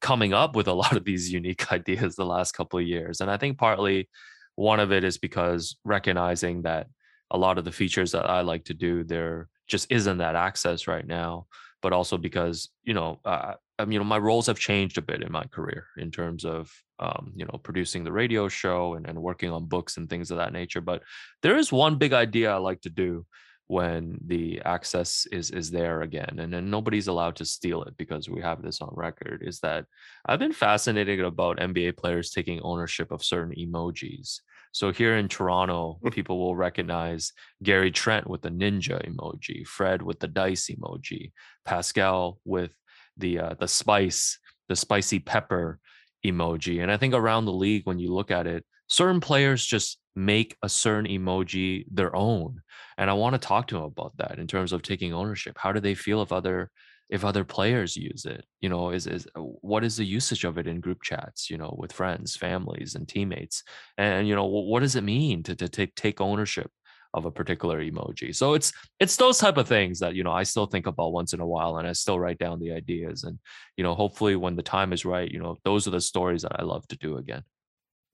coming 0.00 0.32
up 0.32 0.56
with 0.56 0.68
a 0.68 0.72
lot 0.82 0.96
of 0.96 1.04
these 1.04 1.30
unique 1.30 1.70
ideas 1.70 2.16
the 2.16 2.24
last 2.24 2.52
couple 2.52 2.78
of 2.78 2.86
years 2.86 3.20
and 3.20 3.30
i 3.30 3.36
think 3.36 3.58
partly 3.58 4.08
one 4.56 4.80
of 4.80 4.90
it 4.92 5.04
is 5.04 5.18
because 5.18 5.76
recognizing 5.84 6.62
that 6.62 6.86
a 7.30 7.38
lot 7.38 7.58
of 7.58 7.64
the 7.64 7.72
features 7.72 8.12
that 8.12 8.28
i 8.28 8.40
like 8.40 8.64
to 8.64 8.74
do 8.74 9.04
there 9.04 9.48
just 9.68 9.86
isn't 9.90 10.18
that 10.18 10.34
access 10.34 10.86
right 10.86 11.06
now 11.06 11.46
but 11.82 11.92
also 11.92 12.16
because 12.16 12.70
you 12.84 12.94
know 12.94 13.20
uh, 13.24 13.54
I 13.78 13.84
mean, 13.84 13.92
you 13.92 13.98
know 13.98 14.04
my 14.04 14.18
roles 14.18 14.46
have 14.46 14.58
changed 14.58 14.96
a 14.98 15.02
bit 15.02 15.22
in 15.22 15.32
my 15.32 15.44
career 15.44 15.86
in 15.96 16.10
terms 16.10 16.44
of 16.44 16.70
um, 17.00 17.32
you 17.34 17.44
know 17.44 17.58
producing 17.62 18.04
the 18.04 18.12
radio 18.12 18.48
show 18.48 18.94
and, 18.94 19.06
and 19.06 19.20
working 19.20 19.50
on 19.50 19.66
books 19.66 19.96
and 19.96 20.08
things 20.08 20.30
of 20.30 20.38
that 20.38 20.52
nature 20.52 20.80
but 20.80 21.02
there 21.42 21.58
is 21.58 21.72
one 21.72 21.96
big 21.96 22.12
idea 22.12 22.52
i 22.52 22.56
like 22.56 22.80
to 22.82 22.90
do 22.90 23.26
when 23.72 24.18
the 24.26 24.60
access 24.66 25.26
is 25.32 25.50
is 25.50 25.70
there 25.70 26.02
again 26.02 26.34
and 26.40 26.52
then 26.52 26.68
nobody's 26.68 27.08
allowed 27.08 27.34
to 27.34 27.42
steal 27.42 27.82
it 27.84 27.96
because 27.96 28.28
we 28.28 28.38
have 28.42 28.60
this 28.60 28.82
on 28.82 28.92
record 28.92 29.42
is 29.42 29.60
that 29.60 29.86
i've 30.26 30.38
been 30.38 30.52
fascinated 30.52 31.20
about 31.20 31.56
nba 31.56 31.96
players 31.96 32.30
taking 32.30 32.60
ownership 32.60 33.10
of 33.10 33.24
certain 33.24 33.54
emojis 33.54 34.40
so 34.72 34.92
here 34.92 35.16
in 35.16 35.26
toronto 35.26 35.98
hmm. 36.02 36.10
people 36.10 36.38
will 36.38 36.54
recognize 36.54 37.32
gary 37.62 37.90
trent 37.90 38.28
with 38.28 38.42
the 38.42 38.50
ninja 38.50 38.98
emoji 39.08 39.66
fred 39.66 40.02
with 40.02 40.20
the 40.20 40.28
dice 40.28 40.68
emoji 40.68 41.32
pascal 41.64 42.38
with 42.44 42.72
the 43.16 43.38
uh, 43.38 43.54
the 43.58 43.68
spice 43.68 44.38
the 44.68 44.76
spicy 44.76 45.18
pepper 45.18 45.78
emoji 46.26 46.82
and 46.82 46.92
i 46.92 46.98
think 46.98 47.14
around 47.14 47.46
the 47.46 47.60
league 47.64 47.86
when 47.86 47.98
you 47.98 48.12
look 48.12 48.30
at 48.30 48.46
it 48.46 48.66
certain 48.92 49.20
players 49.20 49.64
just 49.64 49.98
make 50.14 50.56
a 50.62 50.68
certain 50.68 51.10
emoji 51.10 51.84
their 51.90 52.14
own 52.14 52.60
and 52.98 53.08
i 53.08 53.12
want 53.12 53.34
to 53.34 53.38
talk 53.38 53.66
to 53.66 53.76
them 53.76 53.84
about 53.84 54.14
that 54.18 54.38
in 54.38 54.46
terms 54.46 54.72
of 54.72 54.82
taking 54.82 55.12
ownership 55.14 55.56
how 55.58 55.72
do 55.72 55.80
they 55.80 55.94
feel 55.94 56.20
if 56.20 56.32
other 56.32 56.70
if 57.08 57.24
other 57.24 57.44
players 57.44 57.96
use 57.96 58.26
it 58.26 58.44
you 58.60 58.68
know 58.68 58.90
is 58.90 59.06
is 59.06 59.26
what 59.36 59.84
is 59.84 59.96
the 59.96 60.04
usage 60.04 60.44
of 60.44 60.58
it 60.58 60.66
in 60.66 60.80
group 60.80 61.02
chats 61.02 61.48
you 61.48 61.56
know 61.56 61.74
with 61.78 61.92
friends 61.92 62.36
families 62.36 62.94
and 62.94 63.08
teammates 63.08 63.62
and 63.96 64.28
you 64.28 64.34
know 64.34 64.44
what 64.44 64.80
does 64.80 64.96
it 64.96 65.04
mean 65.04 65.42
to, 65.42 65.54
to 65.54 65.68
take 65.68 65.94
take 65.94 66.20
ownership 66.20 66.70
of 67.14 67.26
a 67.26 67.30
particular 67.30 67.82
emoji. 67.82 68.34
So 68.34 68.54
it's 68.54 68.72
it's 68.98 69.16
those 69.16 69.38
type 69.38 69.58
of 69.58 69.68
things 69.68 69.98
that 70.00 70.14
you 70.14 70.24
know 70.24 70.32
I 70.32 70.44
still 70.44 70.66
think 70.66 70.86
about 70.86 71.12
once 71.12 71.32
in 71.34 71.40
a 71.40 71.46
while, 71.46 71.76
and 71.76 71.86
I 71.86 71.92
still 71.92 72.18
write 72.18 72.38
down 72.38 72.58
the 72.58 72.72
ideas. 72.72 73.24
And 73.24 73.38
you 73.76 73.84
know, 73.84 73.94
hopefully, 73.94 74.36
when 74.36 74.56
the 74.56 74.62
time 74.62 74.92
is 74.92 75.04
right, 75.04 75.30
you 75.30 75.40
know, 75.40 75.58
those 75.64 75.86
are 75.86 75.90
the 75.90 76.00
stories 76.00 76.42
that 76.42 76.58
I 76.58 76.62
love 76.62 76.86
to 76.88 76.96
do 76.96 77.18
again. 77.18 77.42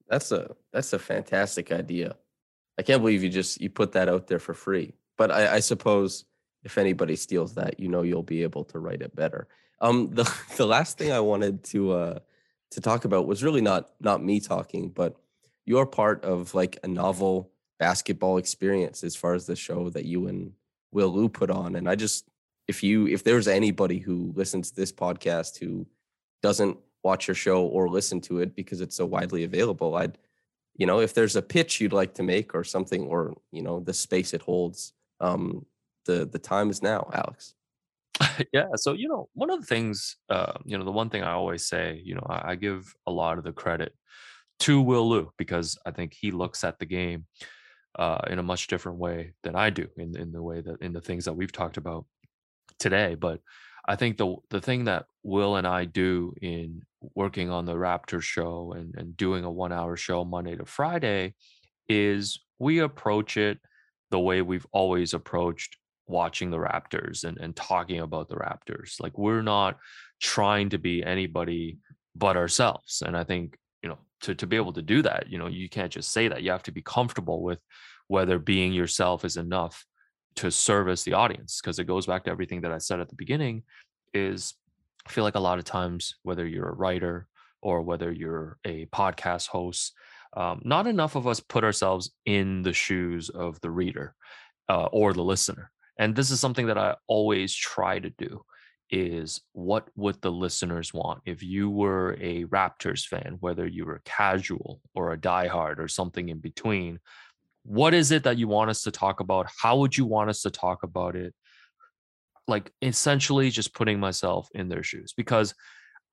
That's 0.09 0.31
a 0.31 0.55
that's 0.73 0.93
a 0.93 0.99
fantastic 0.99 1.71
idea. 1.71 2.15
I 2.77 2.81
can't 2.81 3.01
believe 3.01 3.23
you 3.23 3.29
just 3.29 3.61
you 3.61 3.69
put 3.69 3.91
that 3.93 4.09
out 4.09 4.27
there 4.27 4.39
for 4.39 4.53
free. 4.53 4.93
But 5.17 5.31
I, 5.31 5.55
I 5.55 5.59
suppose 5.59 6.25
if 6.63 6.77
anybody 6.77 7.15
steals 7.15 7.55
that, 7.55 7.79
you 7.79 7.87
know 7.87 8.01
you'll 8.01 8.23
be 8.23 8.43
able 8.43 8.63
to 8.65 8.79
write 8.79 9.01
it 9.01 9.15
better. 9.15 9.47
Um, 9.81 10.09
the 10.11 10.31
the 10.57 10.65
last 10.65 10.97
thing 10.97 11.11
I 11.11 11.19
wanted 11.19 11.63
to 11.65 11.91
uh, 11.91 12.19
to 12.71 12.81
talk 12.81 13.05
about 13.05 13.27
was 13.27 13.43
really 13.43 13.61
not 13.61 13.91
not 13.99 14.23
me 14.23 14.39
talking, 14.39 14.89
but 14.89 15.15
you're 15.65 15.85
part 15.85 16.23
of 16.23 16.55
like 16.55 16.79
a 16.83 16.87
novel 16.87 17.51
basketball 17.77 18.37
experience 18.37 19.03
as 19.03 19.15
far 19.15 19.33
as 19.35 19.45
the 19.45 19.55
show 19.55 19.89
that 19.91 20.05
you 20.05 20.27
and 20.27 20.53
Will 20.91 21.09
Lou 21.09 21.29
put 21.29 21.51
on. 21.51 21.75
And 21.75 21.87
I 21.87 21.95
just 21.95 22.27
if 22.67 22.83
you 22.83 23.07
if 23.07 23.23
there's 23.23 23.47
anybody 23.47 23.99
who 23.99 24.33
listens 24.35 24.69
to 24.69 24.75
this 24.75 24.91
podcast 24.91 25.59
who 25.59 25.85
doesn't 26.41 26.77
watch 27.03 27.27
your 27.27 27.35
show 27.35 27.65
or 27.65 27.89
listen 27.89 28.19
to 28.21 28.39
it 28.39 28.55
because 28.55 28.81
it's 28.81 28.95
so 28.95 29.05
widely 29.05 29.43
available, 29.43 29.95
I'd 29.95 30.17
you 30.79 30.85
know 30.85 31.01
if 31.01 31.13
there's 31.13 31.35
a 31.35 31.41
pitch 31.41 31.79
you'd 31.79 31.93
like 31.93 32.15
to 32.15 32.23
make 32.23 32.55
or 32.55 32.63
something 32.63 33.03
or 33.03 33.35
you 33.51 33.61
know 33.61 33.81
the 33.81 33.93
space 33.93 34.33
it 34.33 34.41
holds 34.41 34.93
um 35.19 35.63
the 36.05 36.25
the 36.25 36.39
time 36.39 36.71
is 36.71 36.81
now 36.81 37.07
alex. 37.13 37.53
Yeah 38.53 38.69
so 38.75 38.93
you 38.93 39.07
know 39.07 39.29
one 39.33 39.51
of 39.51 39.59
the 39.59 39.67
things 39.67 40.17
uh, 40.29 40.53
you 40.65 40.77
know 40.77 40.85
the 40.85 40.91
one 40.91 41.09
thing 41.09 41.23
i 41.23 41.33
always 41.33 41.65
say 41.65 42.01
you 42.03 42.15
know 42.15 42.25
I, 42.27 42.51
I, 42.51 42.55
give 42.55 42.93
a 43.05 43.11
lot 43.11 43.37
of 43.37 43.43
the 43.43 43.51
credit 43.51 43.93
to 44.61 44.81
will 44.81 45.07
lou 45.07 45.31
because 45.37 45.77
i 45.85 45.91
think 45.91 46.13
he 46.13 46.31
looks 46.31 46.63
at 46.63 46.79
the 46.79 46.85
game 46.85 47.25
uh, 47.97 48.21
in 48.27 48.39
a 48.39 48.43
much 48.43 48.67
different 48.67 48.97
way 48.97 49.33
than 49.43 49.55
i 49.55 49.69
do 49.69 49.87
in, 49.97 50.17
in 50.17 50.31
the 50.31 50.41
way 50.41 50.61
that 50.61 50.81
in 50.81 50.93
the 50.93 51.01
things 51.01 51.25
that 51.25 51.33
we've 51.33 51.51
talked 51.51 51.77
about 51.77 52.05
today 52.77 53.15
but 53.15 53.41
i 53.87 53.95
think 53.95 54.17
the 54.17 54.35
the 54.49 54.61
thing 54.61 54.85
that 54.85 55.05
will 55.23 55.55
and 55.57 55.67
i 55.67 55.85
do 55.85 56.33
in 56.41 56.81
working 57.15 57.49
on 57.49 57.65
the 57.65 57.73
raptor 57.73 58.21
show 58.21 58.73
and, 58.75 58.93
and 58.95 59.15
doing 59.15 59.43
a 59.43 59.51
one 59.51 59.71
hour 59.71 59.95
show 59.95 60.23
monday 60.25 60.55
to 60.55 60.65
friday 60.65 61.33
is 61.87 62.39
we 62.59 62.79
approach 62.79 63.37
it 63.37 63.59
the 64.11 64.19
way 64.19 64.41
we've 64.41 64.67
always 64.71 65.13
approached 65.13 65.77
watching 66.09 66.49
the 66.49 66.57
Raptors 66.57 67.23
and, 67.23 67.37
and 67.37 67.55
talking 67.55 67.99
about 67.99 68.27
the 68.27 68.35
Raptors. 68.35 68.99
Like 68.99 69.17
we're 69.17 69.41
not 69.41 69.77
trying 70.19 70.69
to 70.69 70.77
be 70.77 71.03
anybody 71.03 71.77
but 72.15 72.35
ourselves. 72.35 73.01
And 73.05 73.15
I 73.15 73.23
think, 73.23 73.57
you 73.83 73.89
know, 73.89 73.99
to, 74.21 74.35
to 74.35 74.47
be 74.47 74.57
able 74.57 74.73
to 74.73 74.81
do 74.81 75.01
that, 75.03 75.27
you 75.29 75.37
know, 75.37 75.47
you 75.47 75.69
can't 75.69 75.91
just 75.91 76.11
say 76.11 76.27
that. 76.27 76.43
You 76.43 76.51
have 76.51 76.63
to 76.63 76.71
be 76.71 76.81
comfortable 76.81 77.43
with 77.43 77.59
whether 78.07 78.39
being 78.39 78.73
yourself 78.73 79.23
is 79.23 79.37
enough 79.37 79.85
to 80.35 80.51
service 80.51 81.03
the 81.03 81.13
audience. 81.13 81.61
Because 81.61 81.79
it 81.79 81.85
goes 81.85 82.05
back 82.05 82.25
to 82.25 82.31
everything 82.31 82.61
that 82.61 82.71
I 82.71 82.79
said 82.79 82.99
at 82.99 83.09
the 83.09 83.15
beginning 83.15 83.63
is 84.13 84.55
I 85.09 85.11
feel 85.11 85.23
like 85.23 85.35
a 85.35 85.39
lot 85.39 85.57
of 85.57 85.65
times, 85.65 86.15
whether 86.21 86.45
you're 86.45 86.69
a 86.69 86.75
writer 86.75 87.27
or 87.63 87.81
whether 87.81 88.11
you're 88.11 88.57
a 88.63 88.85
podcast 88.87 89.47
host, 89.47 89.93
um, 90.37 90.61
not 90.63 90.85
enough 90.85 91.15
of 91.15 91.25
us 91.25 91.39
put 91.39 91.63
ourselves 91.63 92.11
in 92.27 92.61
the 92.61 92.73
shoes 92.73 93.29
of 93.29 93.59
the 93.61 93.71
reader 93.71 94.13
uh, 94.69 94.85
or 94.85 95.13
the 95.13 95.23
listener. 95.23 95.71
And 95.97 96.15
this 96.15 96.29
is 96.29 96.39
something 96.39 96.67
that 96.67 96.77
i 96.77 96.95
always 97.07 97.55
try 97.55 97.97
to 97.97 98.11
do 98.11 98.43
is 98.91 99.41
what 99.53 99.87
would 99.95 100.21
the 100.21 100.31
listeners 100.31 100.93
want? 100.93 101.21
If 101.25 101.41
you 101.41 101.71
were 101.71 102.15
a 102.21 102.45
raptors 102.45 103.05
fan 103.05 103.37
whether 103.39 103.65
you 103.65 103.85
were 103.85 104.01
casual 104.05 104.79
or 104.93 105.11
a 105.11 105.17
diehard 105.17 105.79
or 105.79 105.87
something 105.87 106.29
in 106.29 106.37
between 106.37 106.99
what 107.63 107.93
is 107.93 108.11
it 108.11 108.23
that 108.23 108.37
you 108.37 108.47
want 108.47 108.69
us 108.69 108.83
to 108.83 108.91
talk 108.91 109.19
about? 109.19 109.47
How 109.59 109.77
would 109.77 109.97
you 109.97 110.05
want 110.05 110.29
us 110.29 110.41
to 110.43 110.51
talk 110.51 110.83
about 110.83 111.15
it 111.15 111.33
like 112.49 112.71
essentially 112.81 113.49
just 113.49 113.73
putting 113.73 113.99
myself 113.99 114.49
in 114.53 114.67
their 114.69 114.83
shoes 114.83 115.13
because 115.15 115.53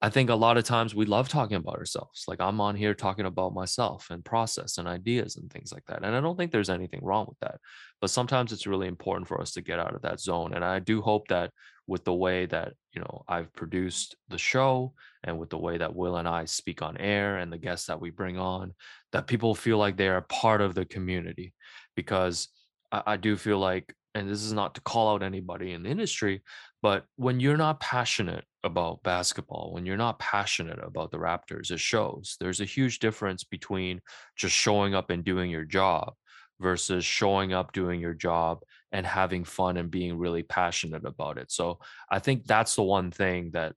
I 0.03 0.11
think 0.11 0.29
a 0.29 0.35
lot 0.35 0.59
of 0.59 0.65
times 0.65 0.95
we 0.95 1.07
love 1.07 1.29
talking 1.29 1.57
about 1.57 1.79
ourselves. 1.79 2.25
Like 2.29 2.41
I'm 2.41 2.61
on 2.61 2.77
here 2.77 2.93
talking 2.93 3.25
about 3.25 3.55
myself 3.55 4.09
and 4.11 4.23
process 4.23 4.77
and 4.77 4.87
ideas 4.87 5.37
and 5.37 5.51
things 5.51 5.73
like 5.73 5.85
that. 5.87 6.05
And 6.05 6.15
I 6.15 6.21
don't 6.21 6.37
think 6.37 6.53
there's 6.53 6.69
anything 6.69 7.01
wrong 7.03 7.25
with 7.27 7.39
that. 7.41 7.59
But 8.03 8.11
sometimes 8.11 8.53
it's 8.53 8.67
really 8.67 8.89
important 8.89 9.27
for 9.27 9.41
us 9.41 9.53
to 9.53 9.63
get 9.63 9.79
out 9.79 9.95
of 9.95 10.03
that 10.03 10.21
zone. 10.21 10.53
And 10.53 10.63
I 10.63 10.81
do 10.81 11.01
hope 11.01 11.29
that 11.29 11.51
with 11.87 12.05
the 12.05 12.13
way 12.13 12.45
that, 12.47 12.75
you 12.93 13.01
know, 13.01 13.25
I've 13.27 13.53
produced 13.55 14.17
the 14.29 14.37
show 14.37 14.93
and 15.25 15.39
with 15.39 15.49
the 15.49 15.59
way 15.59 15.79
that 15.79 15.95
Will 15.95 16.17
and 16.17 16.29
I 16.29 16.45
speak 16.45 16.83
on 16.83 16.99
air 16.99 17.39
and 17.39 17.51
the 17.51 17.59
guests 17.59 17.87
that 17.87 18.01
we 18.01 18.11
bring 18.11 18.39
on, 18.39 18.75
that 19.13 19.27
people 19.27 19.55
feel 19.55 19.79
like 19.79 19.97
they 19.97 20.09
are 20.09 20.23
part 20.23 20.61
of 20.61 20.75
the 20.75 20.85
community. 20.85 21.55
Because 21.95 22.49
I, 22.93 23.17
do 23.17 23.37
feel 23.37 23.59
like, 23.59 23.95
and 24.17 24.31
this 24.31 24.43
is 24.43 24.55
not 24.55 24.75
to 24.75 24.81
call 24.81 25.13
out 25.13 25.23
anybody 25.23 25.73
in 25.73 25.83
the 25.83 25.91
industry, 25.91 26.43
but 26.81 27.05
when 27.17 27.39
you're 27.39 27.59
not 27.59 27.81
passionate 27.81 28.45
about 28.65 29.03
basketball, 29.03 29.73
when 29.75 29.85
you're 29.85 29.99
not 29.99 30.19
passionate 30.19 30.79
about 30.83 31.11
the 31.11 31.19
Raptors, 31.19 31.71
it 31.71 31.81
shows. 31.81 32.37
There's 32.41 32.61
a 32.61 32.65
huge 32.65 32.99
difference 32.99 33.45
between 33.45 34.01
just 34.35 34.55
showing 34.55 34.95
up 34.95 35.11
and 35.11 35.23
doing 35.23 35.51
your 35.51 35.65
job 35.65 36.15
versus 36.59 37.05
showing 37.05 37.53
up, 37.53 37.73
doing 37.73 38.01
your 38.01 38.15
job, 38.15 38.63
and 38.91 39.05
having 39.05 39.45
fun 39.45 39.77
and 39.77 39.91
being 39.91 40.17
really 40.17 40.43
passionate 40.43 41.05
about 41.05 41.37
it. 41.37 41.53
So 41.53 41.79
I 42.11 42.19
think 42.19 42.47
that's 42.47 42.75
the 42.75 42.85
one 42.85 43.11
thing 43.11 43.51
that 43.53 43.75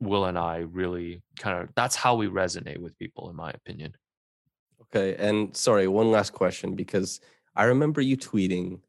Will 0.00 0.26
and 0.26 0.38
I 0.38 0.58
really 0.58 1.22
kind 1.40 1.62
of 1.62 1.70
that's 1.74 1.96
how 1.96 2.14
we 2.14 2.26
resonate 2.28 2.78
with 2.78 2.98
people, 2.98 3.30
in 3.30 3.36
my 3.36 3.50
opinion. 3.50 3.94
Okay. 4.82 5.16
And 5.16 5.56
sorry, 5.56 5.88
one 5.88 6.10
last 6.10 6.34
question 6.34 6.74
because 6.74 7.20
I 7.56 7.64
remember 7.64 8.00
you 8.02 8.16
tweeting 8.16 8.80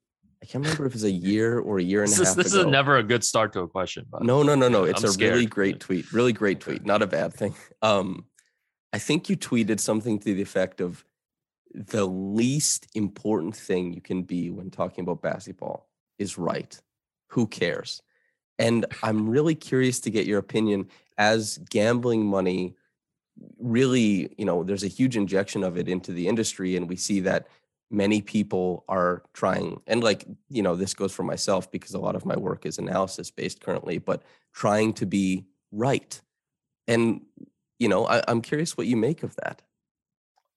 I 0.42 0.46
can't 0.46 0.64
remember 0.64 0.86
if 0.86 0.94
it's 0.94 1.04
a 1.04 1.12
year 1.12 1.60
or 1.60 1.80
a 1.80 1.84
year 1.84 2.04
and 2.04 2.12
a 2.12 2.16
half. 2.16 2.28
Is, 2.28 2.36
this 2.36 2.54
ago. 2.54 2.62
is 2.62 2.68
never 2.68 2.98
a 2.98 3.04
good 3.04 3.24
start 3.24 3.52
to 3.54 3.62
a 3.62 3.68
question. 3.68 4.06
But 4.10 4.24
no, 4.24 4.42
no, 4.42 4.56
no, 4.56 4.70
no. 4.70 4.86
It's 4.86 5.04
I'm 5.04 5.10
a 5.10 5.14
scared. 5.14 5.34
really 5.34 5.46
great 5.46 5.80
tweet. 5.80 6.14
Really 6.14 6.32
great 6.32 6.62
tweet. 6.62 6.86
Not 6.86 7.02
a 7.02 7.08
bad 7.08 7.34
thing. 7.34 7.56
Um, 7.82 8.26
I 8.92 9.00
think 9.00 9.30
you 9.30 9.38
tweeted 9.38 9.80
something 9.80 10.20
to 10.20 10.34
the 10.34 10.42
effect 10.42 10.82
of 10.82 11.06
the 11.74 12.06
least 12.06 12.88
important 12.94 13.56
thing 13.56 13.94
you 13.94 14.02
can 14.02 14.24
be 14.24 14.50
when 14.50 14.70
talking 14.70 15.04
about 15.04 15.22
basketball 15.22 15.88
is 16.18 16.38
right. 16.38 16.78
Who 17.28 17.48
cares? 17.48 18.02
And 18.58 18.86
I'm 19.02 19.30
really 19.30 19.56
curious 19.56 20.02
to 20.02 20.10
get 20.10 20.26
your 20.26 20.40
opinion 20.40 20.90
as 21.18 21.58
gambling 21.70 22.26
money 22.26 22.76
really, 23.58 24.34
you 24.38 24.46
know, 24.46 24.64
there's 24.64 24.84
a 24.84 24.88
huge 24.88 25.16
injection 25.16 25.64
of 25.64 25.78
it 25.78 25.88
into 25.88 26.12
the 26.12 26.28
industry. 26.28 26.76
And 26.76 26.90
we 26.90 26.96
see 26.96 27.22
that 27.22 27.48
many 27.92 28.22
people 28.22 28.84
are 28.88 29.24
trying 29.34 29.82
and 29.88 30.04
like 30.04 30.26
you 30.50 30.62
know 30.62 30.76
this 30.76 30.94
goes 30.94 31.12
for 31.12 31.24
myself 31.24 31.72
because 31.72 31.94
a 31.94 32.00
lot 32.00 32.16
of 32.16 32.26
my 32.26 32.38
work 32.38 32.66
is 32.66 32.78
analysis 32.78 33.32
based 33.32 33.62
currently 33.62 33.98
but 33.98 34.22
trying 34.54 34.94
to 34.94 35.06
be 35.06 35.46
right. 35.72 36.22
And 36.88 37.22
you 37.78 37.88
know 37.88 38.08
I, 38.08 38.22
i'm 38.28 38.42
curious 38.42 38.78
what 38.78 38.88
you 38.88 38.98
make 38.98 39.24
of 39.24 39.36
that. 39.38 39.62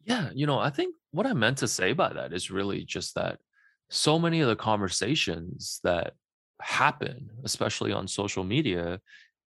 Yeah 0.04 0.30
you 0.34 0.46
know 0.46 0.58
i 0.58 0.70
think 0.70 0.94
what 1.12 1.26
i 1.26 1.32
meant 1.32 1.58
to 1.58 1.68
say 1.68 1.92
by 1.92 2.12
that 2.12 2.32
is 2.32 2.50
really 2.50 2.84
just 2.84 3.14
that 3.14 3.38
so 3.90 4.18
many 4.18 4.40
of 4.40 4.48
the 4.48 4.56
conversations 4.56 5.80
that 5.84 6.14
happen 6.60 7.30
especially 7.44 7.92
on 7.92 8.08
social 8.08 8.44
media 8.44 9.00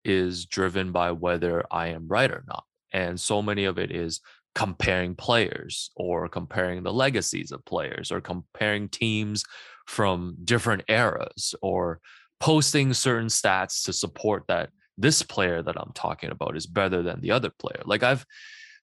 is 0.03 0.45
driven 0.45 0.91
by 0.91 1.11
whether 1.11 1.63
i 1.71 1.87
am 1.87 2.07
right 2.07 2.31
or 2.31 2.43
not. 2.47 2.63
And 2.93 3.19
so 3.19 3.41
many 3.41 3.65
of 3.65 3.77
it 3.77 3.91
is 3.91 4.21
comparing 4.55 5.15
players 5.15 5.91
or 5.97 6.29
comparing 6.29 6.81
the 6.81 6.93
legacies 6.93 7.51
of 7.51 7.63
players 7.65 8.11
or 8.11 8.21
comparing 8.21 8.87
teams 8.87 9.43
from 9.85 10.35
different 10.43 10.81
eras 10.87 11.53
or 11.61 11.99
posting 12.39 12.93
certain 12.93 13.27
stats 13.27 13.83
to 13.83 13.93
support 13.93 14.45
that 14.47 14.69
this 14.97 15.21
player 15.21 15.61
that 15.61 15.79
I'm 15.79 15.91
talking 15.93 16.31
about 16.31 16.55
is 16.55 16.65
better 16.65 17.03
than 17.03 17.19
the 17.19 17.31
other 17.31 17.49
player. 17.49 17.81
Like 17.85 18.01
I've 18.01 18.25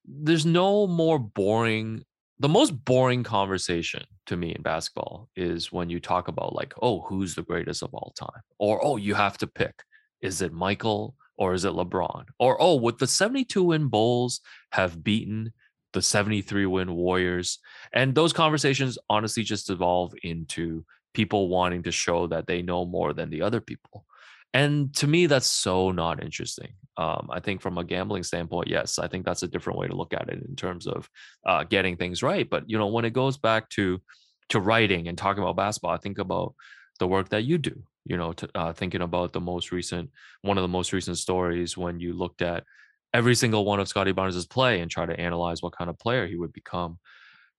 there's 0.04 0.44
no 0.44 0.86
more 0.86 1.18
boring 1.18 2.02
the 2.38 2.48
most 2.48 2.84
boring 2.84 3.22
conversation 3.22 4.04
to 4.26 4.36
me 4.36 4.52
in 4.52 4.62
basketball 4.62 5.28
is 5.36 5.70
when 5.70 5.88
you 5.88 6.00
talk 6.00 6.28
about 6.28 6.54
like 6.54 6.74
oh 6.82 7.00
who's 7.02 7.34
the 7.34 7.42
greatest 7.42 7.82
of 7.82 7.94
all 7.94 8.12
time? 8.18 8.42
or 8.58 8.84
oh 8.84 8.96
you 8.96 9.14
have 9.14 9.38
to 9.38 9.46
pick. 9.46 9.74
Is 10.20 10.42
it 10.42 10.52
Michael 10.52 11.14
or 11.38 11.54
is 11.54 11.64
it 11.64 11.72
LeBron? 11.72 12.24
or 12.38 12.60
oh 12.60 12.74
would 12.76 12.98
the 12.98 13.06
72 13.06 13.62
win 13.62 13.88
Bulls 13.88 14.40
have 14.72 15.02
beaten 15.02 15.52
the 15.92 16.02
73 16.02 16.66
win 16.66 16.92
Warriors. 16.94 17.58
And 17.92 18.14
those 18.14 18.32
conversations 18.32 18.98
honestly 19.08 19.42
just 19.42 19.70
evolve 19.70 20.14
into 20.22 20.84
people 21.14 21.48
wanting 21.48 21.82
to 21.84 21.92
show 21.92 22.26
that 22.28 22.46
they 22.46 22.62
know 22.62 22.84
more 22.84 23.12
than 23.12 23.30
the 23.30 23.42
other 23.42 23.60
people. 23.60 24.04
And 24.54 24.94
to 24.96 25.06
me, 25.06 25.26
that's 25.26 25.46
so 25.46 25.92
not 25.92 26.22
interesting. 26.22 26.72
Um, 26.98 27.30
I 27.32 27.40
think 27.40 27.62
from 27.62 27.78
a 27.78 27.84
gambling 27.84 28.22
standpoint, 28.22 28.68
yes, 28.68 28.98
I 28.98 29.08
think 29.08 29.24
that's 29.24 29.42
a 29.42 29.48
different 29.48 29.78
way 29.78 29.88
to 29.88 29.96
look 29.96 30.12
at 30.12 30.28
it 30.28 30.42
in 30.46 30.56
terms 30.56 30.86
of 30.86 31.08
uh, 31.46 31.64
getting 31.64 31.96
things 31.96 32.22
right. 32.22 32.48
But 32.48 32.68
you 32.68 32.76
know, 32.76 32.88
when 32.88 33.06
it 33.06 33.14
goes 33.14 33.38
back 33.38 33.68
to 33.70 34.00
to 34.50 34.60
writing 34.60 35.08
and 35.08 35.16
talking 35.16 35.42
about 35.42 35.56
basketball, 35.56 35.92
I 35.92 35.98
think 35.98 36.18
about 36.18 36.54
the 36.98 37.08
work 37.08 37.30
that 37.30 37.44
you 37.44 37.56
do. 37.56 37.82
You 38.04 38.16
know, 38.16 38.32
to, 38.34 38.48
uh, 38.54 38.72
thinking 38.72 39.00
about 39.00 39.32
the 39.32 39.40
most 39.40 39.72
recent 39.72 40.10
one 40.42 40.58
of 40.58 40.62
the 40.62 40.68
most 40.68 40.92
recent 40.92 41.16
stories 41.16 41.76
when 41.76 42.00
you 42.00 42.12
looked 42.12 42.42
at 42.42 42.64
every 43.14 43.34
single 43.34 43.64
one 43.64 43.80
of 43.80 43.88
Scottie 43.88 44.12
Barnes's 44.12 44.46
play 44.46 44.80
and 44.80 44.90
try 44.90 45.06
to 45.06 45.18
analyze 45.20 45.62
what 45.62 45.76
kind 45.76 45.90
of 45.90 45.98
player 45.98 46.26
he 46.26 46.36
would 46.36 46.52
become. 46.52 46.98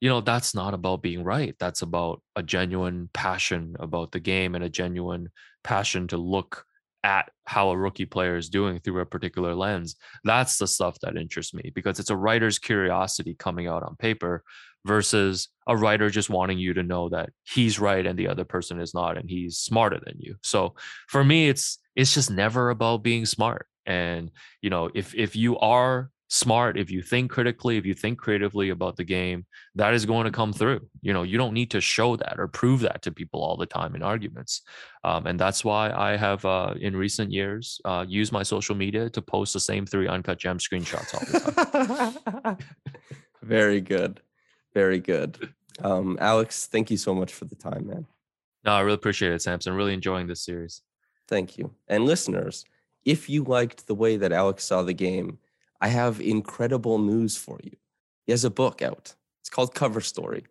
you 0.02 0.10
know, 0.10 0.22
that's 0.22 0.54
not 0.54 0.74
about 0.74 1.02
being 1.02 1.24
right. 1.24 1.56
That's 1.60 1.82
about 1.82 2.22
a 2.36 2.44
genuine 2.44 3.10
passion 3.14 3.76
about 3.80 4.12
the 4.12 4.20
game 4.20 4.54
and 4.56 4.64
a 4.64 4.70
genuine 4.70 5.30
passion 5.64 6.08
to 6.10 6.18
look 6.18 6.66
at 7.06 7.30
how 7.46 7.70
a 7.70 7.78
rookie 7.78 8.06
player 8.06 8.38
is 8.38 8.50
doing 8.50 8.80
through 8.80 9.02
a 9.02 9.06
particular 9.06 9.56
lens. 9.56 9.96
That's 10.24 10.58
the 10.58 10.68
stuff 10.68 10.98
that 11.02 11.18
interests 11.18 11.54
me 11.54 11.72
because 11.74 12.00
it's 12.00 12.10
a 12.10 12.18
writer's 12.18 12.60
curiosity 12.60 13.36
coming 13.38 13.68
out 13.68 13.84
on 13.84 13.96
paper 13.98 14.44
versus 14.86 15.50
a 15.68 15.78
writer 15.78 16.10
just 16.10 16.30
wanting 16.30 16.60
you 16.60 16.74
to 16.74 16.84
know 16.84 17.10
that 17.10 17.30
he's 17.44 17.80
right 17.80 18.06
and 18.06 18.20
the 18.20 18.28
other 18.28 18.44
person 18.46 18.82
is 18.82 18.94
not 18.94 19.18
and 19.18 19.30
he's 19.30 19.58
smarter 19.58 20.00
than 20.06 20.16
you. 20.20 20.36
So 20.44 20.76
for 21.08 21.24
me 21.24 21.48
it's 21.50 21.80
it's 21.96 22.14
just 22.14 22.32
never 22.32 22.70
about 22.70 23.04
being 23.04 23.26
smart. 23.26 23.68
And 23.86 24.32
you 24.62 24.70
know, 24.70 24.90
if 24.94 25.14
if 25.16 25.36
you 25.36 25.58
are 25.60 26.10
smart, 26.34 26.80
if 26.80 26.90
you 26.90 27.04
think 27.04 27.30
critically, 27.30 27.78
if 27.78 27.86
you 27.86 27.94
think 27.94 28.18
creatively 28.18 28.70
about 28.70 28.96
the 28.96 29.04
game, 29.04 29.46
that 29.76 29.94
is 29.94 30.04
going 30.06 30.26
to 30.26 30.32
come 30.32 30.52
through. 30.52 30.82
You 31.02 31.14
know, 31.14 31.22
you 31.22 31.38
don't 31.38 31.54
need 31.54 31.70
to 31.72 31.82
show 31.82 32.16
that 32.16 32.40
or 32.40 32.48
prove 32.48 32.80
that 32.82 33.04
to 33.04 33.12
people 33.12 33.44
all 33.44 33.56
the 33.56 33.68
time 33.68 33.94
in 33.94 34.02
arguments. 34.02 34.64
Um, 35.04 35.28
and 35.28 35.40
that's 35.40 35.64
why 35.64 35.92
I 35.92 36.18
have, 36.18 36.44
uh, 36.44 36.74
in 36.80 36.96
recent 36.96 37.32
years, 37.32 37.80
uh, 37.86 38.04
used 38.08 38.32
my 38.32 38.42
social 38.42 38.76
media 38.76 39.12
to 39.12 39.22
post 39.22 39.54
the 39.54 39.60
same 39.60 39.86
three 39.86 40.08
uncut 40.08 40.40
gem 40.40 40.58
screenshots 40.58 41.14
all 41.14 41.22
the 41.30 42.18
time. 42.42 42.58
Very 43.44 43.80
good. 43.80 44.20
Very 44.74 45.00
good. 45.00 45.54
Um, 45.84 46.18
Alex, 46.20 46.66
thank 46.66 46.90
you 46.90 46.98
so 46.98 47.14
much 47.14 47.32
for 47.32 47.46
the 47.46 47.56
time, 47.56 47.88
man. 47.88 48.08
No, 48.66 48.72
I 48.72 48.82
really 48.82 48.96
appreciate 48.96 49.34
it, 49.34 49.42
Samson. 49.42 49.74
Really 49.74 49.94
enjoying 49.94 50.26
this 50.26 50.44
series. 50.44 50.82
Thank 51.28 51.58
you. 51.58 51.76
And 51.88 52.06
listeners, 52.06 52.66
if 53.06 53.30
you 53.30 53.44
liked 53.44 53.88
the 53.88 53.96
way 53.96 54.18
that 54.18 54.32
Alex 54.32 54.64
saw 54.64 54.82
the 54.82 54.94
game, 54.94 55.40
I 55.82 55.88
have 55.88 56.22
incredible 56.22 56.98
news 56.98 57.36
for 57.36 57.60
you. 57.64 57.72
He 58.26 58.32
has 58.32 58.46
a 58.46 58.50
book 58.50 58.82
out. 58.82 59.16
It's 59.42 59.50
called 59.50 59.76
Cover 59.76 60.02
Story, 60.02 60.46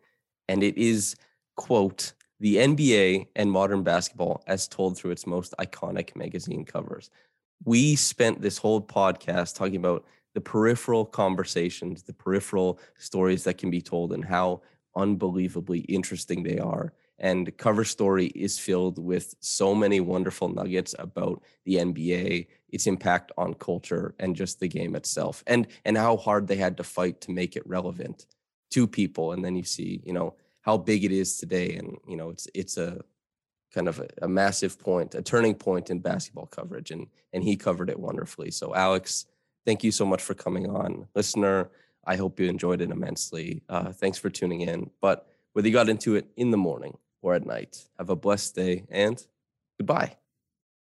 and 0.49 0.63
it 0.63 0.77
is, 0.77 1.17
quote, 1.57 2.13
the 2.41 2.57
NBA 2.57 3.29
and 3.37 3.51
modern 3.51 3.83
basketball 3.83 4.43
as 4.47 4.69
told 4.69 4.99
through 4.99 5.13
its 5.13 5.27
most 5.27 5.55
iconic 5.59 6.15
magazine 6.17 6.65
covers. 6.65 7.11
We 7.65 7.95
spent 7.97 8.43
this 8.43 8.59
whole 8.59 8.81
podcast 8.81 9.55
talking 9.55 9.77
about 9.77 10.05
the 10.35 10.41
peripheral 10.41 11.05
conversations, 11.07 12.03
the 12.03 12.13
peripheral 12.13 12.81
stories 12.99 13.45
that 13.45 13.59
can 13.59 13.71
be 13.71 13.81
told, 13.81 14.13
and 14.13 14.25
how 14.25 14.63
unbelievably 14.97 15.81
interesting 15.81 16.43
they 16.43 16.59
are. 16.59 16.93
And 17.23 17.57
Cover 17.57 17.85
Story 17.85 18.27
is 18.27 18.59
filled 18.59 18.99
with 18.99 19.37
so 19.39 19.77
many 19.77 20.01
wonderful 20.01 20.49
nuggets 20.49 20.93
about 20.99 21.41
the 21.65 21.77
NBA, 21.77 22.49
its 22.69 22.89
impact 22.89 23.31
on 23.39 23.55
culture, 23.55 24.15
and 24.19 24.35
just 24.35 24.59
the 24.59 24.67
game 24.67 24.97
itself, 24.97 25.45
and 25.47 25.69
and 25.85 25.97
how 25.97 26.17
hard 26.17 26.49
they 26.49 26.57
had 26.57 26.77
to 26.79 26.85
fight 26.85 27.21
to 27.23 27.31
make 27.31 27.55
it 27.55 27.63
relevant 27.65 28.27
to 28.71 28.89
people. 28.89 29.33
And 29.33 29.45
then 29.45 29.55
you 29.55 29.63
see, 29.63 30.03
you 30.05 30.13
know, 30.13 30.35
how 30.63 30.77
big 30.77 31.05
it 31.05 31.13
is 31.13 31.39
today, 31.39 31.77
and 31.77 31.97
you 32.09 32.17
know, 32.17 32.31
it's 32.31 32.49
it's 32.55 32.77
a 32.77 33.01
kind 33.73 33.87
of 33.87 34.01
a, 34.01 34.09
a 34.23 34.29
massive 34.29 34.79
point, 34.81 35.15
a 35.15 35.23
turning 35.23 35.55
point 35.55 35.91
in 35.91 36.01
basketball 36.01 36.47
coverage, 36.47 36.91
and 36.91 37.07
and 37.33 37.45
he 37.45 37.55
covered 37.55 37.89
it 37.89 38.01
wonderfully. 38.01 38.51
So, 38.51 38.75
Alex, 38.75 39.27
thank 39.65 39.85
you 39.85 39.93
so 39.93 40.05
much 40.05 40.23
for 40.23 40.35
coming 40.35 40.69
on, 40.69 41.07
listener. 41.15 41.71
I 42.05 42.17
hope 42.17 42.41
you 42.41 42.49
enjoyed 42.49 42.81
it 42.81 42.91
immensely. 42.91 43.63
Uh, 43.69 43.93
thanks 43.93 44.19
for 44.19 44.29
tuning 44.29 44.63
in. 44.63 44.91
But 45.01 45.29
whether 45.53 45.69
you 45.69 45.73
got 45.73 45.89
into 45.89 46.17
it 46.17 46.27
in 46.37 46.51
the 46.51 46.57
morning 46.57 46.97
or 47.23 47.35
at 47.35 47.47
night, 47.47 47.89
have 47.99 48.11
a 48.11 48.17
blessed 48.17 48.55
day 48.55 48.85
and 48.91 49.25
goodbye. 49.79 50.17